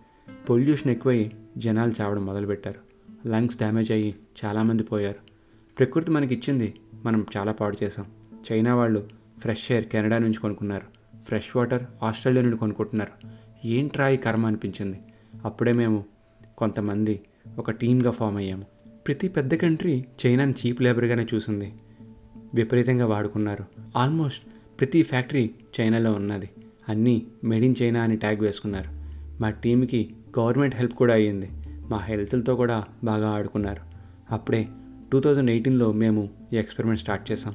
పొల్యూషన్ 0.50 0.92
ఎక్కువై 0.92 1.32
జనాలు 1.58 1.92
చావడం 2.00 2.26
మొదలుపెట్టారు. 2.26 2.94
లంగ్స్ 3.28 3.58
డ్యామేజ్ 3.58 3.92
అయ్యి 3.92 4.14
చాలామంది 4.44 4.82
పోయారు. 4.82 5.18
ప్రకృతి 5.78 6.11
మనకి 6.11 6.34
ఇచ్చింది 6.34 6.75
మనం 7.04 7.26
చాలా 7.37 7.52
పాడు 7.52 7.84
చేసాం 7.84 8.06
చైనా 8.52 8.75
వాళ్ళు 8.75 9.08
ఫ్రెష్ 9.38 9.73
ఎయిర్ 9.73 9.84
కెనడా 9.84 10.18
నుంచి 10.18 10.34
కొనుక్కున్నారు. 10.34 11.16
ఫ్రెష్ 11.25 11.56
వాటర్ 11.56 11.82
ఆస్ట్రేలియా 12.02 12.42
నుండి 12.42 12.56
కొనుక్కుంటున్నారు. 12.56 13.43
ఏంట్రా 13.64 14.09
ఈ 14.09 14.16
కర్మ 14.16 14.47
అనిపించింది? 14.47 15.00
అప్పుడే 15.44 15.73
మేము 15.73 16.04
కొంతమంది 16.59 17.21
ఒక 17.59 17.71
టీమ్గా 17.71 18.11
ఫామ్ 18.11 18.37
అయ్యాము. 18.37 18.64
ప్రతి 19.06 19.28
పెద్ద 19.28 19.54
కంట్రీ 19.54 20.04
చైనాని 20.26 20.52
చీప్ 20.52 20.83
లేబర్గానే 20.83 21.26
చూసింది. 21.35 21.73
విపరీతంగా 22.54 23.06
వాడుకున్నారు. 23.06 23.64
ఆల్మోస్ట్ 23.97 24.42
ప్రతి 24.80 25.02
ఫ్యాక్టరీ 25.02 25.50
చైనాలో 25.80 26.12
ఉన్నది. 26.12 26.50
అన్నీ 26.88 27.26
మేడ్ 27.44 27.64
ఇన్ 27.64 27.75
చైనా 27.83 28.02
అని 28.02 28.16
ట్యాగ్ 28.16 28.40
వేసుకున్నారు. 28.40 28.88
మా 29.42 29.50
టీంకి 29.50 30.14
గవర్నమెంట్ 30.38 30.76
హెల్ప్ 30.76 30.92
కూడా 30.92 31.14
అయ్యింది. 31.14 31.49
మా 31.88 31.97
హెల్త్లతో 31.97 32.56
కూడా 32.56 32.85
బాగా 33.04 33.28
ఆడుకున్నారు. 33.28 33.80
అప్పుడే 34.30 34.68
టూ 35.12 35.21
థౌజండ్ 35.21 35.50
ఎయిటీన్లో 35.50 35.92
మేము 35.92 36.30
ఈ 36.52 36.56
ఎక్స్పెరిమెంట్ 36.56 37.00
స్టార్ట్ 37.00 37.33
చేసాం 37.33 37.54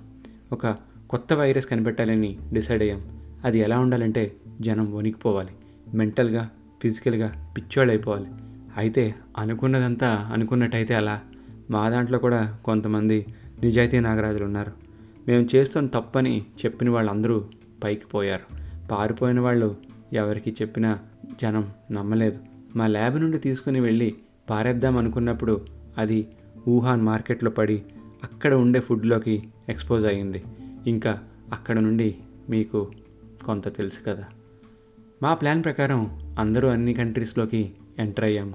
ఒక 0.51 0.68
కొత్త 1.10 1.34
వైరస్ 1.34 1.66
కనిపెట్టాలని 1.66 2.38
డిసైడ్ 2.54 2.82
అయ్యాం. 2.82 3.20
అది 3.44 3.60
ఎలా 3.60 3.80
ఉండాలంటే 3.80 4.36
జనం 4.62 4.94
వణికిపోవాలి. 4.94 5.51
మెంటల్గా 5.93 6.50
ఫిజికల్గా 6.81 7.53
పిచ్చోళ్ళు 7.58 7.91
అయిపోవాలి 7.91 8.25
అయితే 8.77 9.15
అనుకున్నదంతా 9.38 10.29
అనుకున్నట్టయితే 10.34 10.96
అలా. 10.96 11.22
మా 11.72 11.89
దాంట్లో 11.89 12.19
కూడా 12.19 12.58
కొంతమంది 12.65 13.25
నిజాయితీ 13.63 14.00
నాగరాజులు 14.00 14.46
ఉన్నారు 14.46 14.72
మేము 15.27 15.48
చేస్తున్న 15.55 15.88
తప్పని 15.88 16.41
చెప్పిన 16.65 16.89
వాళ్ళందరూ 16.89 17.46
పైకి 17.84 18.05
పోయారు. 18.05 18.60
పారిపోయిన 18.88 19.39
వాళ్ళు 19.39 19.77
ఎవరికి 20.13 20.51
చెప్పినా 20.51 21.00
జనం 21.41 21.72
నమ్మలేదు. 21.91 22.39
మా 22.75 22.88
ల్యాబ్ 22.88 23.19
నుండి 23.19 23.38
తీసుకుని 23.38 23.79
వెళ్ళి 23.79 24.15
పారేద్దాం 24.50 24.98
అనుకున్నప్పుడు 24.98 25.65
అది 25.98 26.27
వుహాన్ 26.67 27.01
మార్కెట్లో 27.01 27.51
పడి 27.51 27.81
అక్కడ 28.24 28.53
ఉండే 28.53 28.79
ఫుడ్లోకి 28.79 29.43
ఎక్స్పోజ్ 29.69 30.05
అయ్యింది. 30.05 30.43
ఇంకా 30.88 31.19
అక్కడ 31.53 31.79
నుండి 31.79 32.15
మీకు 32.50 32.91
కొంత 33.46 33.75
తెలుసు 33.75 34.00
కదా. 34.08 34.24
మా 35.24 35.34
ప్లాన్ 35.34 35.64
ప్రకారం 35.64 36.20
అందరూ 36.40 36.68
అన్ని 36.68 36.94
కంట్రీస్లోకి 36.94 37.72
ఎంటర్ 38.00 38.26
అయ్యాము. 38.26 38.54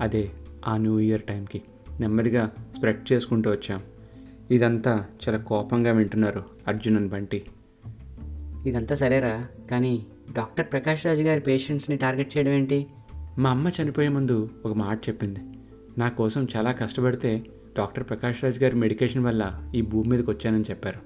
అదే 0.00 0.30
ఆ 0.68 0.76
న్యూ 0.76 0.98
ఇయర్ 0.98 1.22
టైంకి 1.22 1.62
నెమ్మదిగా 2.00 2.50
స్ప్రెడ్ 2.76 3.12
చేసుకుంటూ 3.12 3.50
వచ్చాం. 3.50 3.82
ఇదంతా 4.50 5.04
చాలా 5.28 5.38
కోపంగా 5.38 5.92
వింటున్నారు 5.92 6.44
అర్జున్ 6.68 6.96
అండ్ 6.96 7.12
బంటి. 7.12 7.42
ఇదంతా 8.66 8.94
సరేరా 8.94 9.46
కానీ 9.70 10.06
డాక్టర్ 10.32 10.66
ప్రకాష్ 10.72 11.06
రాజు 11.06 11.22
గారి 11.22 11.40
పేషెంట్స్ని 11.40 11.96
టార్గెట్ 11.96 12.36
చేయడం 12.36 12.50
ఏంటి? 12.50 12.86
మా 13.38 13.50
అమ్మ 13.50 13.70
చనిపోయే 13.82 14.08
ముందు 14.08 14.50
ఒక 14.64 14.72
మాట 14.72 15.08
చెప్పింది. 15.08 15.40
నా 15.98 16.08
కోసం 16.08 16.46
చాలా 16.56 16.72
కష్టపడితే 16.72 17.46
డాక్టర్ 17.78 18.04
ప్రకాష్ 18.08 18.44
రాజ్ 18.44 18.62
గారి 18.62 18.76
మెడికేషన్ 18.76 19.24
వల్ల 19.24 19.70
ఈ 19.74 19.82
భూమి 19.82 20.08
మీదకి 20.08 20.30
వచ్చానని 20.30 20.64
చెప్పారు. 20.70 21.00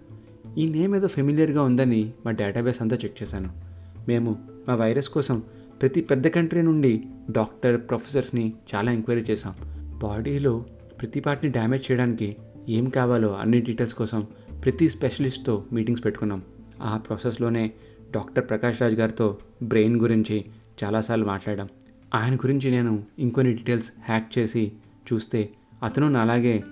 ఈ 0.61 0.69
నేమ్ 0.69 0.97
ఏదో 0.97 1.07
ఫెమిలియర్గా 1.07 1.63
ఉందని 1.63 2.13
మా 2.27 2.33
డేటాబేస్ 2.33 2.83
అంతా 2.83 2.97
చెక్ 2.97 3.23
చేశాను. 3.23 3.64
మేము 4.09 4.49
మా 4.69 4.75
వైరస్ 4.75 5.09
కోసం 5.09 5.43
ప్రతి 5.83 6.01
పెద్ద 6.01 6.27
కంట్రీ 6.27 6.63
నుండి 6.63 7.05
డాక్టర్ 7.31 7.81
ప్రొఫెసర్స్ని 7.81 8.53
చాలా 8.75 8.93
ఎంక్వైరీ 8.93 9.23
చేశాం. 9.23 9.55
బాడీలో 9.99 10.67
ప్రతి 11.01 11.21
పార్ట్ని 11.21 11.51
డ్యామేజ్ 11.51 11.91
చేయడానికి 11.91 12.37
ఏం 12.69 12.89
కావాలో 12.89 13.37
అన్ని 13.37 13.61
డీటెయిల్స్ 13.61 13.95
కోసం 13.95 14.27
ప్రతి 14.65 14.89
స్పెషలిస్ట్తో 14.89 15.65
మీటింగ్స్ 15.73 16.05
పెట్టుకున్నాం. 16.05 16.43
ఆ 16.83 16.97
ప్రాసెస్లోనే 16.97 17.73
డాక్టర్ 18.15 18.49
ప్రకాష్ 18.49 18.83
రాజ్ 18.83 18.95
గారితో 18.95 19.39
బ్రెయిన్ 19.63 20.01
గురించి 20.01 20.45
చాలాసార్లు 20.85 21.25
మాట్లాడాం. 21.25 21.69
ఆయన 22.15 22.37
గురించి 22.37 22.71
నేను 22.71 23.05
ఇంకొన్ని 23.19 23.53
డీటెయిల్స్ 23.53 23.91
హ్యాక్ 24.05 24.39
చేసి 24.39 24.73
చూస్తే 25.13 25.49
అతను 25.83 26.09
నాలాగే 26.09 26.65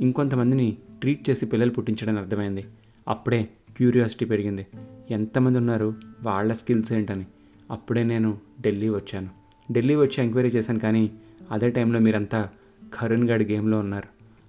ఇంకొంతమందిని 0.00 0.76
ట్రీట్ 1.00 1.30
చేసి 1.30 1.46
పిల్లలు 1.46 1.70
పుట్టించడం 1.70 2.18
అర్థమైంది. 2.18 2.64
అప్పుడే 3.08 3.48
క్యూరియాసిటీ 3.76 4.24
పెరిగింది. 4.24 4.66
ఎంతమంది 5.10 5.58
ఉన్నారు 5.58 5.94
వాళ్ళ 6.22 6.52
స్కిల్స్ 6.52 6.92
ఏంటని. 6.92 7.26
అప్పుడే 7.70 8.02
నేను 8.02 8.38
ఢిల్లీ 8.60 8.88
వచ్చాను. 8.88 9.30
ఢిల్లీ 9.72 9.94
వచ్చి 9.94 10.24
ఎంక్వైరీ 10.24 10.48
చేశాను 10.48 10.78
కానీ 10.78 11.10
అదే 11.50 11.70
టైంలో 11.70 12.00
మీరంతా 12.00 12.48
కరుణ్ 12.94 13.28
గడ్ 13.28 13.42
గేమ్లో 13.42 13.78
ఉన్నారు. 13.78 14.08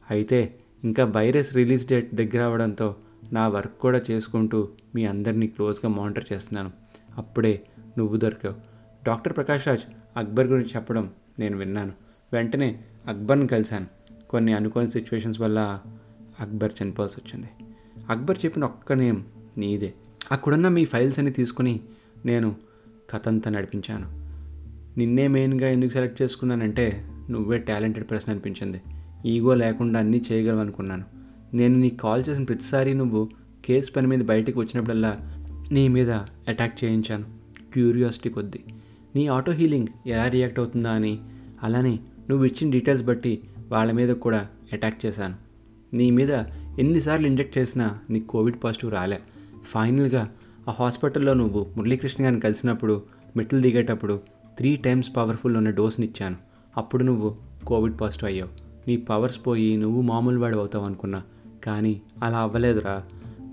అయితే 0.09 0.55
ఇంకా 0.83 1.03
వైరస్ 1.03 1.53
రిలీజ్ 1.53 1.87
డేట్ 1.87 2.15
దగ్గర 2.15 2.41
అవడంతో 2.41 2.95
నా 3.33 3.47
వర్క్ 3.47 3.79
కూడా 3.79 4.01
చేసుకుంటూ 4.11 4.69
మీ 4.95 5.05
అందరినీ 5.05 5.47
క్లోజ్గా 5.47 5.89
మానిటర్ 5.89 6.23
చేస్తున్నాను. 6.33 6.71
అప్పుడే 7.17 7.61
నువ్వు 7.97 8.17
దొరికావు. 8.17 8.55
డాక్టర్ 9.05 9.35
ప్రకాష్ 9.35 9.67
రాజ్ 9.67 9.81
అక్బర్ 10.17 10.47
గురించి 10.47 10.69
చెప్పడం 10.75 11.09
నేను 11.39 11.57
విన్నాను. 11.57 11.93
వెంటనే 12.33 12.83
అక్బర్ని 13.07 13.47
కలిశాను. 13.47 13.87
కొన్ని 14.29 14.53
అనుకోని 14.53 14.91
సిచ్యువేషన్స్ 14.91 15.41
వల్ల 15.41 15.79
అక్బర్ 16.39 16.73
చనిపోవాల్సి 16.83 17.21
వచ్చింది. 17.21 17.49
అక్బర్ 18.09 18.37
చెప్పిన 18.45 18.65
ఒక్క 18.65 18.93
నేమ్ 18.93 19.23
నీదే. 19.57 19.93
అక్కడున్న 20.31 20.67
మీ 20.67 20.85
ఫైల్స్ 20.85 21.19
అన్ని 21.19 21.33
తీసుకుని 21.33 21.79
నేను 22.25 22.55
కథంతా 23.09 23.51
నడిపించాను. 23.51 24.25
నిన్నే 24.99 25.27
మెయిన్గా 25.27 25.69
ఎందుకు 25.69 25.91
సెలెక్ట్ 25.91 26.21
చేసుకున్నానంటే 26.21 27.07
నువ్వే 27.29 27.57
టాలెంటెడ్ 27.57 28.11
పర్సన్ 28.11 28.29
అనిపించింది. 28.29 28.81
ఈగో 29.25 29.55
లేకుండా 29.55 29.99
అన్నీ 29.99 30.21
చేయగలవు 30.31 30.59
అనుకున్నాను 30.59 31.03
నేను 31.53 31.75
నీకు 31.75 31.95
కాల్ 31.95 32.23
చేసిన 32.29 32.43
ప్రతిసారి 32.43 32.93
నువ్వు 32.93 33.29
కేసు 33.65 33.91
పని 33.91 34.07
మీద 34.07 34.19
బయటకు 34.19 34.59
వచ్చినప్పుడల్లా 34.59 35.19
నీ 35.71 35.87
మీద 35.87 36.11
అటాక్ 36.47 36.83
చేయించాను. 36.83 37.25
క్యూరియాసిటీ 37.73 38.29
కొద్దీ. 38.29 38.59
నీ 39.15 39.27
ఆటో 39.27 39.51
హీలింగ్ 39.51 39.87
ఎలా 40.07 40.27
రియాక్ట్ 40.27 40.59
అవుతుందా 40.59 40.91
అని 40.91 41.19
అలానే 41.63 41.99
నువ్వు 42.29 42.45
ఇచ్చిన 42.45 42.71
డీటెయిల్స్ 42.71 43.05
బట్టి 43.05 43.39
వాళ్ళ 43.69 43.91
మీద 43.91 44.09
కూడా 44.09 44.47
అటాక్ 44.73 45.05
చేశాను. 45.05 45.35
నీ 45.93 46.11
మీద 46.11 46.31
ఎన్నిసార్లు 46.79 47.27
ఇంజెక్ట్ 47.27 47.57
చేసినా 47.57 47.99
నీకు 48.09 48.27
కోవిడ్ 48.27 48.63
పాజిటివ్ 48.63 48.91
రాలే. 48.91 49.19
ఫైనల్గా 49.65 50.31
ఆ 50.69 50.75
హాస్పిటల్లో 50.79 51.33
నువ్వు 51.33 51.67
మురళీకృష్ణ 51.77 52.25
గారిని 52.25 52.41
కలిసినప్పుడు 52.41 53.03
మెట్లు 53.37 53.61
దిగేటప్పుడు 53.61 54.21
త్రీ 54.57 54.75
టైమ్స్ 54.75 55.15
పవర్ఫుల్ 55.17 55.57
ఉన్న 55.57 55.69
డోస్ని 55.69 56.05
ఇచ్చాను 56.05 56.35
అప్పుడు 56.77 57.03
నువ్వు 57.03 57.35
కోవిడ్ 57.65 58.01
పాజిటివ్ 58.01 58.29
అయ్యావు. 58.29 58.49
నీ 58.87 58.97
పవర్స్ 58.97 59.47
పోయి 59.47 59.77
నువ్వు 59.77 60.01
మామూలు 60.01 60.39
వాడు 60.39 60.57
అవుతావు 60.57 60.85
అనుకున్నా. 60.85 61.23
కానీ 61.63 62.01
అలా 62.23 62.39
అవ్వలేదురా. 62.39 63.03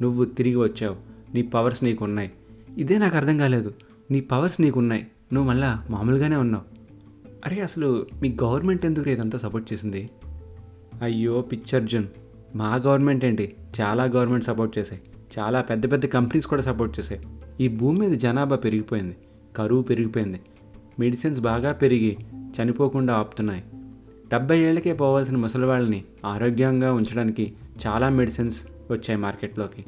నువ్వు 0.00 0.24
తిరిగి 0.24 0.56
వచ్చావు. 0.56 0.96
నీ 1.34 1.42
పవర్స్ 1.42 1.84
నీకు 1.84 2.04
ఉన్నాయి. 2.04 2.32
ఇదే 2.78 2.98
నాకు 2.98 3.16
అర్థం 3.16 3.38
కాలేదు. 3.38 3.74
నీ 4.10 4.20
పవర్స్ 4.20 4.60
నీకు 4.60 4.78
ఉన్నాయి. 4.78 5.06
నువ్వు 5.32 5.50
మళ్ళా 5.50 5.86
మామూలుగానే 5.90 6.36
ఉన్నావు. 6.36 6.64
అరే 7.46 7.60
అసలు 7.60 8.06
మీ 8.22 8.36
గవర్నమెంట్ 8.42 8.86
ఎందుకు 8.86 9.10
ఇదంతా 9.10 9.38
సపోర్ట్ 9.38 9.72
చేసింది? 9.72 10.10
అయ్యో 11.02 11.40
పిచ్చర్జున్. 11.40 12.04
మా 12.56 12.74
గవర్నమెంట్ 12.74 13.24
ఏంటి? 13.24 13.54
చాలా 13.80 14.04
గవర్నమెంట్ 14.04 14.44
సపోర్ట్ 14.44 14.78
చేశాయి. 14.78 15.02
చాలా 15.38 15.62
పెద్ద 15.62 15.92
పెద్ద 15.92 16.06
కంపెనీస్ 16.06 16.46
కూడా 16.46 16.62
సపోర్ట్ 16.62 17.00
చేశాయి. 17.00 17.20
ఈ 17.60 17.68
భూమి 17.68 17.98
మీద 17.98 18.18
జనాభా 18.18 18.56
పెరిగిపోయింది 18.56 19.16
కరువు 19.56 19.82
పెరిగిపోయింది. 19.82 20.40
మెడిసిన్స్ 21.00 21.40
బాగా 21.40 21.72
పెరిగి 21.72 22.16
చనిపోకుండా 22.34 23.14
ఆపుతున్నాయి. 23.14 23.64
డెబ్బై 24.28 24.58
ఏళ్ళకే 24.58 24.92
పోవాల్సిన 24.92 25.36
ముసలి 25.36 25.64
వాళ్ళని 25.64 26.04
ఆరోగ్యంగా 26.24 26.92
ఉంచడానికి 26.92 27.52
చాలా 27.86 28.08
మెడిసిన్స్ 28.08 28.60
వచ్చాయి 28.90 29.20
మార్కెట్లోకి. 29.20 29.84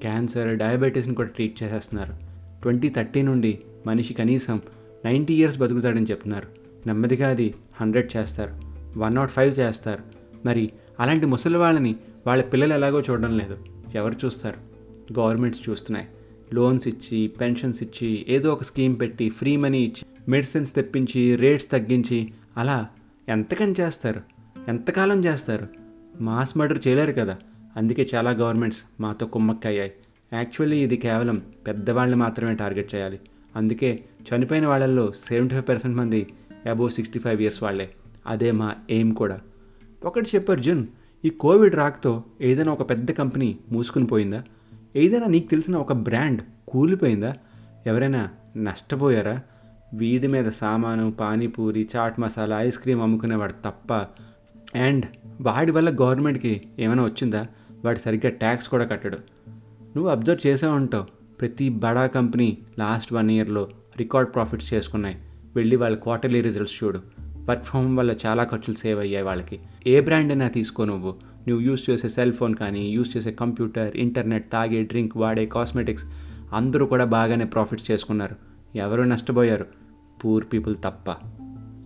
క్యాన్సర్ 0.00 0.56
డయాబెటీస్ని 0.56 1.14
కూడా 1.14 1.28
ట్రీట్ 1.28 1.62
చేసేస్తున్నారు. 1.62 2.14
ట్వంటీ 2.62 2.88
థర్టీ 2.88 3.22
నుండి 3.22 3.58
మనిషి 3.86 4.14
కనీసం 4.14 4.60
నైంటీ 5.04 5.34
ఇయర్స్ 5.34 5.58
బతుకుతాడని 5.58 6.06
చెప్తున్నారు. 6.10 6.46
నెమ్మదిగా 6.86 7.28
అది 7.28 7.54
హండ్రెడ్ 7.80 8.16
చేస్తారు 8.16 8.52
వన్ 8.98 9.14
నాట్ 9.14 9.30
ఫైవ్ 9.30 9.60
చేస్తారు. 9.60 10.02
మరి 10.46 10.72
అలాంటి 11.00 11.26
ముసలి 11.26 11.56
వాళ్ళని 11.56 11.96
వాళ్ళ 12.26 12.42
పిల్లలు 12.42 12.74
ఎలాగో 12.74 13.00
చూడడం 13.00 13.38
లేదు. 13.38 13.56
ఎవరు 13.94 14.14
చూస్తారు? 14.24 14.56
గవర్నమెంట్స్ 15.20 15.68
చూస్తున్నాయి. 15.68 16.08
లోన్స్ 16.54 16.88
ఇచ్చి 16.88 17.26
పెన్షన్స్ 17.26 17.82
ఇచ్చి 17.82 18.26
ఏదో 18.28 18.52
ఒక 18.52 18.62
స్కీమ్ 18.62 19.00
పెట్టి 19.00 19.28
ఫ్రీ 19.28 19.56
మనీ 19.56 19.78
ఇచ్చి 19.78 20.04
మెడిసిన్స్ 20.28 20.74
తెప్పించి 20.74 21.36
రేట్స్ 21.36 21.70
తగ్గించి 21.70 22.32
అలా 22.56 22.88
ఎంతకని 23.28 23.74
చేస్తారు? 23.80 24.20
ఎంతకాలం 24.68 25.24
చేస్తారు? 25.24 25.68
మాస్ 26.20 26.56
మర్డర్ 26.56 26.86
చేయలేరు 26.86 27.12
కదా. 27.12 27.36
అందుకే 27.76 28.10
చాలా 28.14 28.30
గవర్నమెంట్స్ 28.30 28.82
మాతో 29.00 29.26
కుమ్మక్కయ్యాయి. 29.26 29.92
యాక్చువల్లీ 30.32 30.78
ఇది 30.78 30.96
కేవలం 30.96 31.42
పెద్దవాళ్ళని 31.66 32.20
మాత్రమే 32.20 32.54
టార్గెట్ 32.54 32.94
చేయాలి. 32.94 33.20
అందుకే 33.56 34.04
చనిపోయిన 34.22 34.66
వాళ్ళల్లో 34.66 35.12
సెవెంటీ 35.28 35.54
ఫైవ్ 35.54 35.68
పర్సెంట్ 35.68 35.96
మంది 35.96 36.26
అబోవ్ 36.70 36.90
సిక్స్టీ 36.90 37.18
ఫైవ్ 37.18 37.42
ఇయర్స్ 37.42 37.62
వాళ్ళే. 37.62 37.90
అదే 38.26 38.50
మా 38.50 38.74
ఎయిమ్ 38.90 39.14
కూడా. 39.14 39.40
ఒకటి 40.04 40.30
చెప్పారు 40.34 40.60
జున్ 40.60 40.86
ఈ 41.26 41.30
కోవిడ్ 41.30 41.74
రాకతో 41.74 42.24
ఏదైనా 42.40 42.72
ఒక 42.72 42.90
పెద్ద 42.90 43.10
కంపెనీ 43.10 43.58
మూసుకుని 43.72 44.06
పోయిందా? 44.06 44.42
ఏదైనా 44.96 45.26
నీకు 45.26 45.50
తెలిసిన 45.50 45.76
ఒక 45.76 45.92
బ్రాండ్ 45.92 46.40
కూలిపోయిందా? 46.68 47.34
ఎవరైనా 47.86 48.28
నష్టపోయారా? 48.56 49.40
వీధి 49.94 50.26
మీద 50.26 50.50
సామాను 50.50 51.12
పానీపూరి 51.12 51.88
చాట్ 51.96 52.20
మసాలా 52.20 52.62
ఐస్ 52.62 52.78
క్రీమ్ 52.78 53.00
అమ్ముకునేవాడు 53.00 53.52
తప్ప. 53.52 53.92
అండ్ 54.78 55.04
వాడి 55.40 55.70
వల్ల 55.70 55.90
గవర్నమెంట్కి 55.90 56.62
ఏమైనా 56.78 57.04
వచ్చిందా? 57.04 57.46
వాడు 57.84 57.98
సరిగ్గా 57.98 58.30
ట్యాక్స్ 58.30 58.68
కూడా 58.68 58.84
కట్టడు. 58.84 59.18
నువ్వు 59.96 60.08
అబ్జర్వ్ 60.08 60.46
చేసే 60.46 60.66
ఉంటావు. 60.66 61.04
ప్రతి 61.40 61.68
బడా 61.68 62.06
కంపెనీ 62.06 62.58
లాస్ట్ 62.78 63.12
వన్ 63.12 63.30
ఇయర్లో 63.30 63.68
రికార్డ్ 63.98 64.34
ప్రాఫిట్స్ 64.34 64.74
చేసుకున్నాయి. 64.74 65.16
వెళ్ళి 65.56 65.76
వాళ్ళ 65.76 65.96
క్వార్టర్లీ 65.96 66.40
రిజల్ట్స్ 66.40 66.84
చూడు. 66.84 67.02
వర్క్ 67.20 67.64
ఫ్రమ్ 67.64 67.96
వల్ల 67.96 68.14
చాలా 68.26 68.44
ఖర్చులు 68.44 68.76
సేవ్ 68.76 69.00
అయ్యాయి 69.00 69.24
వాళ్ళకి. 69.24 69.60
ఏ 69.86 70.00
బ్రాండ్ 70.00 70.32
అయినా 70.32 70.48
తీసుకో 70.48 70.84
నువ్వు. 70.84 71.14
నువ్వు 71.48 71.64
యూస్ 71.64 71.90
చేసే 71.90 72.08
సెల్ 72.08 72.32
ఫోన్ 72.32 72.54
కానీ 72.54 72.88
యూస్ 72.88 73.16
చేసే 73.16 73.32
కంప్యూటర్ 73.32 73.96
ఇంటర్నెట్ 73.96 74.52
తాగే 74.52 74.82
డ్రింక్ 74.82 75.16
వాడే 75.16 75.46
కాస్మెటిక్స్ 75.46 76.04
అందరూ 76.52 76.86
కూడా 76.86 77.04
బాగానే 77.04 77.44
ప్రాఫిట్స్ 77.44 77.90
చేసుకున్నారు. 77.90 78.36
ఎవరు 78.76 79.02
నష్టపోయారు? 79.02 79.66
పూర్ 80.24 80.44
పీపుల్ 80.52 80.76
తప్ప. 80.84 81.16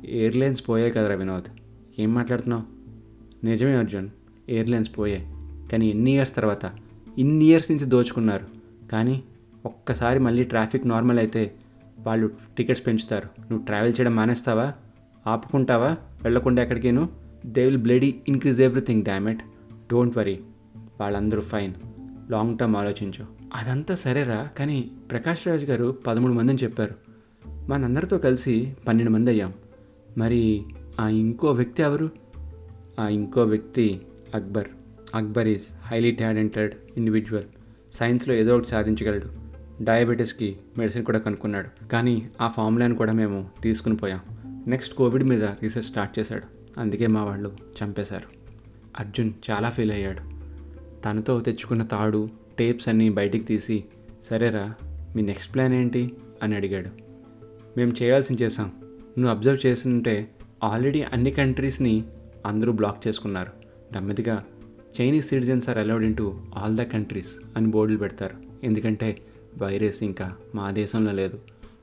ఎయిర్లైన్స్ 0.05 0.69
పోయాయి 0.69 0.93
కదరా 0.93 1.15
వినోద్. 1.15 1.45
ఏం 2.01 2.15
మాట్లాడుతున్నావు? 2.15 2.63
నిజమే 3.47 3.77
అర్జున్ 3.77 4.09
ఎయిర్లైన్స్ 4.49 4.99
పోయాయి. 4.99 5.27
కానీ 5.73 5.89
ఎన్ని 5.89 6.11
ఇయర్స్ 6.11 6.37
తర్వాత? 6.37 6.71
ఇన్ని 7.19 7.45
ఇయర్స్ 7.45 7.71
నుంచి 7.71 7.85
దోచుకున్నారు. 7.85 8.47
కానీ 8.93 9.23
ఒక్కసారి 9.67 10.19
మళ్ళీ 10.19 10.45
ట్రాఫిక్ 10.45 10.87
నార్మల్ 10.87 11.19
అయితే 11.19 11.55
వాళ్ళు 11.99 12.31
టికెట్స్ 12.57 12.87
పెంచుతారు. 12.87 13.41
నువ్వు 13.41 13.67
ట్రావెల్ 13.67 13.93
చేయడం 14.01 14.17
మానేస్తావా? 14.17 14.73
ఆపుకుంటావా? 15.27 15.97
వెళ్ళకుండా 16.23 16.63
ఎక్కడికేను 16.63 17.30
they 17.47 17.65
will 17.65 17.79
bloody 17.79 18.15
increase 18.29 18.61
everything 18.61 19.05
dammit 19.05 19.41
don't 19.91 20.19
worry 20.19 20.41
వాళ్ళందరూ 21.01 21.41
ఫైన్ 21.41 21.75
లాంగ్ 22.31 22.59
టర్మ్ 22.59 22.77
ఆలోచించు. 22.77 23.27
అదంతా 23.55 23.95
సరేరా 23.95 24.49
కానీ 24.59 24.91
ప్రకాష్ 25.11 25.49
రాజ్ 25.49 25.65
గారు 25.65 25.97
పదమూడు 26.07 26.33
మందిని 26.33 26.59
చెప్పారు. 26.63 26.95
మనందరితో 27.69 28.19
కలిసి 28.19 28.77
పన్నెండు 28.89 29.11
మంది 29.11 29.31
అయ్యాం. 29.31 29.53
మరి 30.19 30.65
ఆ 31.01 31.09
ఇంకో 31.09 31.51
వ్యక్తి 31.51 31.83
ఎవరు? 31.83 32.11
ఆ 33.01 33.09
ఇంకో 33.09 33.43
వ్యక్తి 33.43 34.01
Akbar. 34.35 34.69
Akbar 35.15 35.49
is 35.49 35.63
highly 35.83 36.11
talented 36.11 36.75
individual 36.97 37.45
సైన్స్లో 37.95 38.35
ఏదో 38.35 38.55
ఒకటి 38.57 38.69
సాధించగలడు. 38.69 39.27
డయాబెటీస్కి 39.85 40.57
మెడిసిన్ 40.79 41.05
కూడా 41.05 41.19
కనుక్కున్నాడు. 41.19 41.89
కానీ 41.89 42.31
ఆ 42.41 42.49
ఫార్ములాని 42.49 42.95
కూడా 42.95 43.13
మేము 43.13 43.51
తీసుకుని 43.63 43.97
పోయాం. 43.97 44.21
నెక్స్ట్ 44.67 44.95
కోవిడ్ 44.95 45.25
మీద 45.25 45.45
రీసెర్చ్ 45.45 45.89
స్టార్ట్ 45.89 46.19
చేశాడు. 46.19 46.60
అందుకే 46.81 47.07
మా 47.07 47.25
వాళ్ళు 47.25 47.57
చంపేశారు. 47.83 48.27
అర్జున్ 48.99 49.33
చాలా 49.51 49.71
ఫీల్ 49.71 49.93
అయ్యాడు. 49.93 50.21
తనతో 51.03 51.41
తెచ్చుకున్న 51.41 51.85
తాడు 51.85 52.29
టేప్స్ 52.59 52.89
అన్నీ 52.89 53.11
బయటికి 53.11 53.45
తీసి 53.45 53.85
సరేరా 54.25 54.75
మీ 55.17 55.23
నెక్స్ట్ 55.23 55.55
ప్లాన్ 55.55 55.75
ఏంటి? 55.75 56.15
అని 56.43 56.57
అడిగాడు. 56.57 56.91
మేము 57.77 57.93
చేయాల్సింది 58.03 58.43
చేసాం 58.43 58.73
నువ్వు 59.19 59.29
అబ్జర్వ్ 59.29 59.67
చేస్తుంటే 59.67 60.31
ఆల్రెడీ 60.65 61.03
అన్ని 61.03 61.31
కంట్రీస్ని 61.31 62.05
అందరూ 62.47 62.73
బ్లాక్ 62.73 63.09
చేసుకున్నారు. 63.09 63.53
నెమ్మదిగా 63.93 64.45
Chinese 65.01 65.29
citizens 65.29 65.69
are 65.69 65.79
allowed 65.79 66.05
in 66.05 66.17
to 66.17 66.41
all 66.55 66.77
the 66.77 66.83
countries 66.83 67.33
అని 67.57 67.67
బోర్డులు 67.67 67.99
పెడతారు. 67.99 68.37
ఎందుకంటే 68.65 69.19
వైరస్ 69.63 70.03
ఇంకా 70.03 70.37
మా 70.55 70.71
దేశంలో 70.71 71.13
లేదు. 71.13 71.39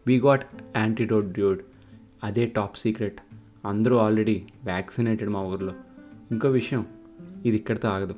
We 0.08 0.20
got 0.20 0.46
antidote 0.78 1.26
dude. 1.26 1.62
అదే 2.24 2.46
టాప్ 2.46 2.78
సీక్రెట్. 2.78 3.22
అందరూ 3.68 3.98
ఆల్రెడీ 3.98 4.44
వ్యాక్సినేటెడ్ 4.64 5.30
మా 5.30 5.42
ఊర్లో. 5.42 5.74
ఇంకో 6.32 6.50
విషయం 6.50 6.86
ఇది 7.46 7.56
ఇక్కడితో 7.58 7.90
ఆగదు. 7.90 8.16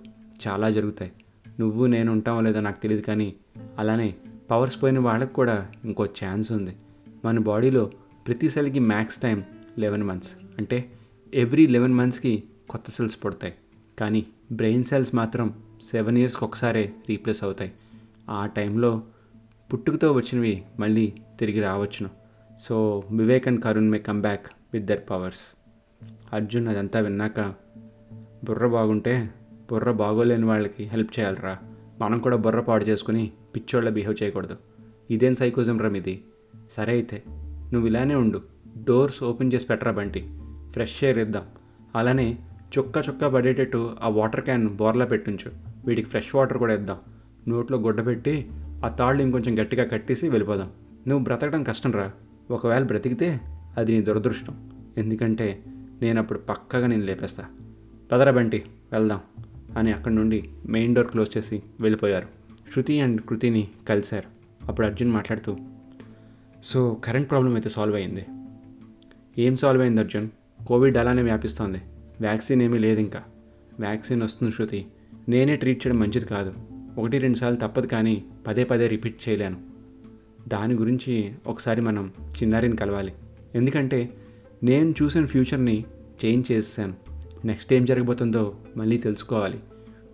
చాలా 0.48 0.70
జరుగుతాయి. 0.70 1.12
నువ్వు 1.60 1.86
నేను 1.86 2.12
ఉంటామో 2.12 2.42
లేదో 2.42 2.60
నాకు 2.60 2.82
తెలియదు 2.82 3.06
కానీ 3.06 3.34
అలానే 3.78 4.16
పవర్స్ 4.52 4.84
పోయిన 4.84 5.00
వాళ్ళకి 5.00 5.34
కూడా 5.34 5.70
ఇంకో 5.86 6.06
ఛాన్స్ 6.06 6.52
ఉంది. 6.52 6.76
మన 7.26 7.40
బాడీలో 7.40 7.92
ప్రతి 8.28 8.50
సెల్కి 8.50 8.80
మ్యాక్స్ 8.80 9.18
టైం 9.18 9.44
లెవెన్ 9.78 10.04
మంత్స్ 10.04 10.34
అంటే 10.58 10.92
ఎవ్రీ 11.34 11.68
లెవెన్ 11.68 11.94
మంత్స్కి 11.94 12.44
కొత్త 12.70 12.92
సెల్స్ 12.92 13.18
పుడతాయి. 13.26 13.54
కానీ 14.00 14.26
బ్రెయిన్ 14.52 14.84
సెల్స్ 14.84 15.16
మాత్రం 15.16 15.54
సెవెన్ 15.92 16.18
ఇయర్స్కి 16.18 16.44
ఒకసారే 16.46 16.94
రీప్లేస్ 17.10 17.44
అవుతాయి. 17.44 17.72
ఆ 18.30 18.46
టైంలో 18.46 19.02
పుట్టుకతో 19.74 20.12
వచ్చినవి 20.12 20.64
మళ్ళీ 20.80 21.14
తిరిగి 21.40 21.60
రావచ్చును. 21.62 22.10
So 22.60 23.04
Vivek 23.12 23.48
and 23.48 23.64
Karun 23.64 23.90
may 23.90 24.00
come 24.00 24.22
back 24.22 24.48
with 24.74 24.86
their 24.86 25.00
powers 25.10 25.56
Arjun 26.34 26.68
అదంతా 26.68 27.00
విన్నాక 27.00 27.54
బుర్ర 28.44 28.68
బాగుంటే 28.68 29.30
బుర్ర 29.72 29.92
బాగోలేని 29.92 30.46
వాళ్ళకి 30.46 30.84
హెల్ప్ 30.84 31.20
చేయాలరా. 31.20 31.58
మనం 32.00 32.20
కూడా 32.20 32.38
బుర్ర 32.38 32.60
పాడు 32.60 32.86
చేసుకుని 32.86 33.32
పిచ్చోళ్ళ 33.56 33.90
బిహేవ్ 33.90 34.24
చేయకూడదు. 34.24 34.58
ఇదేం 35.12 35.36
సైకోజం 35.36 35.80
రమ్ 35.80 35.98
ఇది 35.98 36.24
సరే 36.72 36.94
అయితే 36.94 37.24
నువ్వు 37.74 37.88
ఇలానే 37.88 38.16
ఉండు. 38.16 38.42
డోర్స్ 38.84 39.24
ఓపెన్ 39.24 39.54
చేసి 39.54 39.66
పెట్టరా 39.66 39.92
బంటి. 39.92 40.34
ఫ్రెష్ 40.72 41.04
ఎయిర్ 41.04 41.18
ఇద్దాం. 41.18 41.44
అలానే 41.96 42.38
చుక్క 42.78 42.98
చుక్క 42.98 43.28
పడేటట్టు 43.28 43.96
ఆ 44.02 44.10
వాటర్ 44.10 44.42
క్యాన్ 44.42 44.70
బోర్లా 44.70 45.06
పెట్టించు. 45.06 45.52
వీటికి 45.86 46.10
ఫ్రెష్ 46.10 46.36
వాటర్ 46.36 46.58
కూడా 46.58 46.74
ఇద్దాం. 46.74 46.98
నోట్లో 47.48 47.78
గుడ్డ 47.78 48.06
పెట్టి 48.06 48.50
ఆ 48.86 48.88
తాళ్ళు 48.88 49.22
ఇంకొంచెం 49.22 49.62
గట్టిగా 49.62 49.84
కట్టేసి 49.84 50.30
వెళ్ళిపోదాం. 50.30 50.72
నువ్వు 51.08 51.24
బ్రతకడం 51.24 51.64
కష్టం 51.64 51.92
రా 51.92 52.12
ఒకవేళ 52.52 52.84
బ్రతికితే 52.84 53.40
అది 53.78 53.92
నీ 53.92 54.02
దురదృష్టం. 54.02 54.70
ఎందుకంటే 54.98 55.64
నేను 56.02 56.22
అప్పుడు 56.22 56.40
పక్కగా 56.40 56.88
నేను 56.88 57.04
లేపేస్తా. 57.04 57.46
పదరా 58.12 58.32
బంటి 58.32 58.64
వెళ్దాం 58.92 59.20
అని 59.78 59.94
అక్కడి 59.94 60.16
నుండి 60.16 60.50
మెయిన్ 60.66 60.96
డోర్ 60.96 61.08
క్లోజ్ 61.08 61.38
చేసి 61.38 61.64
వెళ్ళిపోయారు. 61.80 62.28
శృతి 62.76 63.02
అండ్ 63.02 63.22
కృతిని 63.22 63.68
కలిశారు. 63.90 64.40
అప్పుడు 64.68 64.88
అర్జున్ 64.88 65.12
మాట్లాడుతూ 65.12 65.58
సో 66.64 66.94
కరెంట్ 66.94 67.30
ప్రాబ్లం 67.30 67.54
అయితే 67.54 67.70
సాల్వ్ 67.70 67.96
అయింది. 67.96 68.26
ఏం 69.38 69.56
సాల్వ్ 69.56 69.82
అయింది 69.82 70.02
అర్జున్? 70.02 70.30
కోవిడ్ 70.68 70.98
అలానే 70.98 71.22
వ్యాపిస్తోంది. 71.22 71.82
వ్యాక్సిన్ 72.22 72.62
ఏమీ 72.62 72.78
లేదు 72.78 73.00
ఇంకా 73.00 73.24
వ్యాక్సిన్ 73.80 74.22
వస్తుంది 74.22 74.54
శృతి. 74.54 74.86
నేనే 75.30 75.56
ట్రీట్ 75.56 75.88
చేయడం 75.88 76.00
మంచిది 76.00 76.26
కాదు. 76.26 76.54
ఒకటి 76.98 77.18
రెండుసార్లు 77.18 77.58
తప్పదు 77.58 77.88
కానీ 77.88 78.24
పదే 78.48 78.64
పదే 78.64 78.88
రిపీట్ 78.88 79.30
చేయలేను. 79.30 79.58
దాని 80.48 80.74
గురించి 80.74 81.34
ఒకసారి 81.48 81.82
మనం 81.82 82.14
చిన్నారిని 82.30 82.76
కలవాలి. 82.76 83.14
ఎందుకంటే 83.56 84.14
నేను 84.64 84.94
చూసిన 85.02 85.26
ఫ్యూచర్ని 85.26 85.86
చేంజ్ 86.26 86.52
చేశాను 86.52 86.94
నెక్స్ట్ 87.46 87.74
ఏం 87.74 87.86
జరగబోతుందో 87.86 88.56
మళ్ళీ 88.78 88.98
తెలుసుకోవాలి. 88.98 89.60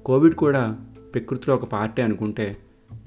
కోవిడ్ 0.06 0.36
కూడా 0.36 0.78
ప్రకృతిలో 1.14 1.56
ఒక 1.56 1.66
పార్టీ 1.66 2.02
అనుకుంటే 2.02 2.58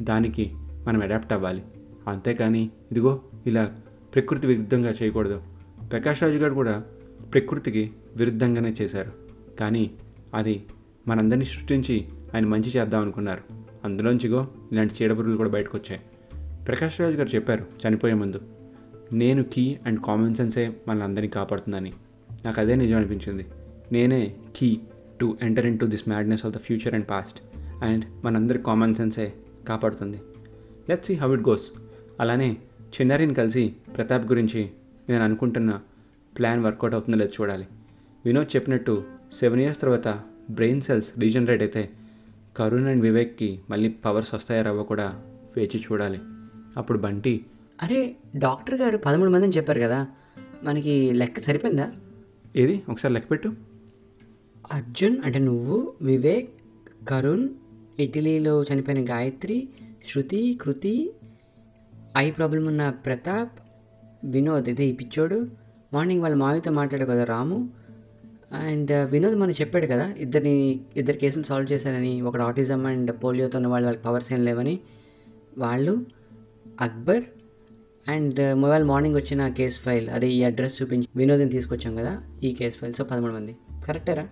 దానికి 0.02 0.50
మనం 0.86 1.02
అడాప్ట్ 1.02 1.32
అవ్వాలి. 1.32 1.62
అంతేకాని 2.08 2.70
ఇదిగో 2.92 3.20
ఇలా 3.46 3.74
ప్రకృతి 4.14 4.46
విరుద్ధంగా 4.46 4.94
చేయకూడదు. 5.02 5.42
ప్రకాష్ 5.92 6.22
రాజు 6.22 6.38
గారు 6.38 6.54
కూడా 6.54 6.84
ప్రకృతికి 7.34 7.90
విరుద్ధంగానే 8.16 8.74
చేశారు. 8.82 9.12
కానీ 9.60 9.90
అది 10.34 10.64
మనందరినీ 11.08 11.44
సృష్టించి 11.44 12.08
ఆయన 12.34 12.46
మంచి 12.46 12.70
చేద్దాం 12.70 13.02
అనుకున్నారు. 13.02 13.40
అందులోంచిగో 13.84 14.48
ఇలాంటి 14.72 14.94
చీడపురుగులు 15.02 15.36
కూడా 15.36 15.48
బయటకు 15.48 15.78
వచ్చాయి 15.78 16.00
ప్రకాష్ 16.64 17.00
రాజు 17.00 17.16
గారు 17.16 17.28
చెప్పారు 17.28 17.88
చనిపోయే 17.88 18.14
ముందు. 18.14 18.57
నేను 19.12 19.42
కీ 19.42 19.78
అండ్ 19.86 20.00
కామన్ 20.00 20.34
సెన్సే 20.34 20.76
మనల్ని 20.88 21.28
కాపాడుతుందని. 21.28 21.92
నాకు 22.44 22.60
అదే 22.60 22.74
నిజం 22.74 22.96
అనిపించింది. 22.96 23.46
నేనే 23.92 24.36
key 24.56 24.80
to 25.20 25.38
enter 25.42 25.66
in 25.66 25.78
to 25.78 25.84
this 25.84 26.08
madness 26.08 26.46
of 26.46 26.54
the 26.54 26.58
future 26.58 26.94
and 26.94 27.10
past 27.10 27.40
and 27.84 28.04
మనందరి 28.24 28.58
కామన్ 28.58 28.94
సెన్సే 28.94 29.32
కాపాడుతుంది. 29.68 30.20
Let 30.90 31.04
see 31.04 31.14
how 31.14 31.34
it 31.34 31.48
goes. 31.48 31.70
అలానే 32.20 32.56
చిన్నారిని 32.80 33.34
కలిసి 33.34 33.74
ప్రతాప్ 33.96 34.26
గురించి 34.26 34.70
నేను 35.08 35.24
అనుకుంటున్న 35.24 35.80
ప్లాన్ 36.38 36.64
వర్కౌట్ 36.64 36.94
అవుతుందో 36.94 37.18
లేదో 37.18 37.32
చూడాలి. 37.40 37.66
వినోద్ 38.24 38.56
చెప్పినట్టు 38.56 39.04
సెవెన్ 39.32 39.60
ఇయర్స్ 39.60 39.80
తర్వాత 39.80 40.08
బ్రెయిన్ 40.50 40.80
సెల్స్ 40.80 41.18
రీజనరేట్ 41.18 41.62
అయితే 41.62 41.90
కరుణ్ 42.56 42.86
అండ్ 42.86 43.02
వివేక్కి 43.02 43.60
మళ్ళీ 43.70 43.88
పవర్స్ 43.88 44.34
వస్తాయా 44.34 44.62
రావో 44.62 44.82
కూడా 44.82 45.22
వేచి 45.56 45.80
చూడాలి. 45.80 46.20
అప్పుడు 46.76 46.98
బంటి 46.98 47.44
అరే 47.82 48.16
డాక్టర్ 48.36 48.74
గారు 48.74 48.98
పదమూడు 48.98 49.30
మందిని 49.30 49.52
చెప్పారు 49.56 49.80
కదా 49.80 50.06
మనకి 50.62 51.12
లెక్క 51.12 51.40
సరిపోయిందా? 51.40 51.92
ఏది? 52.56 52.82
ఒకసారి 52.88 53.14
లెక్క 53.14 53.30
పెట్టు. 53.30 53.48
అర్జున్ 54.72 55.16
అంటే 55.24 55.38
నువ్వు 55.38 55.92
వివేక్ 56.02 56.48
కరుణ్ 57.08 57.48
ఇటలీలో 57.98 58.64
చనిపోయిన 58.64 59.10
గాయత్రి 59.10 59.68
శృతి 60.08 60.58
కృతి 60.60 61.12
ఐ 62.16 62.30
ప్రాబ్లం 62.30 62.66
ఉన్న 62.66 62.90
ప్రతాప్ 62.90 63.56
వినోద్ 64.24 64.68
ఇదే 64.68 64.84
ఈ 64.86 64.92
పిచ్చోడు 64.92 65.46
మార్నింగ్ 65.92 66.22
వాళ్ళ 66.22 66.36
మావితో 66.36 66.70
మాట్లాడు 66.70 67.04
కదా 67.04 67.24
రాము 67.24 67.58
అండ్ 68.52 69.10
వినోద్ 69.10 69.36
మనకు 69.36 69.60
చెప్పాడు 69.60 69.86
కదా 69.86 70.14
ఇద్దరిని 70.18 70.80
ఇద్దరు 70.96 71.16
కేసులు 71.16 71.42
సాల్వ్ 71.42 71.72
చేశారని 71.72 72.22
ఒకడు 72.22 72.42
ఆటిజం 72.42 72.86
అండ్ 72.86 73.24
పోలియోతో 73.24 73.58
ఉన్న 73.58 73.68
వాళ్ళు 73.68 73.86
వాళ్ళకి 73.86 74.04
పవర్స్ 74.04 74.32
ఏం 74.32 74.44
లేవని 74.44 74.78
వాళ్ళు 75.58 76.06
Akbar 76.80 77.24
and 78.12 78.38
uh, 78.40 78.52
mobile 78.60 78.84
morning 78.90 79.16
వచ్చిన 79.18 79.48
కేస్ 79.56 79.76
ఫైల్ 79.80 80.06
అదే 80.08 80.28
ఈ 80.36 80.38
అడ్రస్ 80.42 80.76
చూపించి 80.78 81.08
వినోద్ని 81.16 81.48
తీసుకొచ్చాం 81.50 81.92
కదా 82.00 82.12
ఈ 82.42 82.50
కేస్ 82.52 82.76
ఫైల్ 82.80 82.94
సో 82.94 83.04
పదమూడు 83.04 83.32
మంది. 83.32 83.52
కరెక్టేరా 83.86 84.24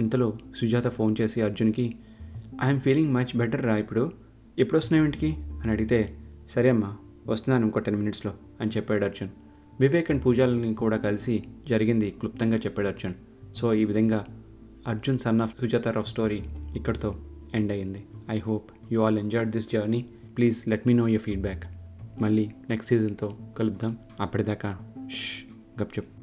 ఇంతలో 0.00 0.26
సుజాత 0.58 0.88
ఫోన్ 0.88 1.12
చేసి 1.20 1.38
అర్జున్కి 1.40 1.86
ఐఎమ్ 2.64 2.80
ఫీలింగ్ 2.80 3.10
మచ్ 3.16 3.32
బెటర్ 3.36 3.62
రా 3.64 3.76
ఇప్పుడు. 3.76 4.02
ఎప్పుడు 4.58 4.78
వస్తున్నావు 4.78 5.06
ఇంటికి? 5.08 5.30
అని 5.60 5.70
అడిగితే 5.72 6.00
సరే 6.54 6.68
అమ్మా 6.68 6.90
వస్తున్నాను 7.26 7.64
ఇంకో 7.66 7.80
టెన్ 7.80 7.96
మినిట్స్లో 7.96 8.32
అని 8.60 8.72
చెప్పాడు 8.76 9.04
అర్జున్. 9.04 9.30
వివేక్ 9.80 10.10
అండ్ 10.10 10.22
పూజాలని 10.24 10.72
కూడా 10.74 10.96
కలిసి 10.96 11.36
జరిగింది 11.68 12.10
క్లుప్తంగా 12.20 12.58
చెప్పాడు 12.66 12.88
అర్జున్. 12.88 13.14
సో 13.54 13.74
ఈ 13.74 13.84
విధంగా 13.84 14.20
Arjun 14.86 15.18
son 15.18 15.40
of 15.40 15.54
Sujatha 15.60 15.88
rough 15.98 16.10
story 16.14 16.40
ఇక్కడితో 16.76 17.12
ఎండ్ 17.54 17.72
అయ్యింది 17.72 18.02
I 18.36 18.38
hope 18.38 18.68
you 18.92 19.00
all 19.06 19.18
enjoyed 19.18 19.50
this 19.50 19.70
journey 19.72 20.02
please 20.38 20.60
let 20.68 20.86
me 20.86 20.94
know 20.94 21.06
your 21.08 21.24
feedback 21.28 21.64
మళ్ళీ 22.18 22.50
నెక్స్ట్ 22.70 22.88
సీజన్తో 22.88 23.38
కలుద్దాం. 23.58 23.98
అప్పటిదాకా 24.20 24.78
ష్ 25.08 25.44
గప్ 25.82 25.98
చెప్పు 25.98 26.13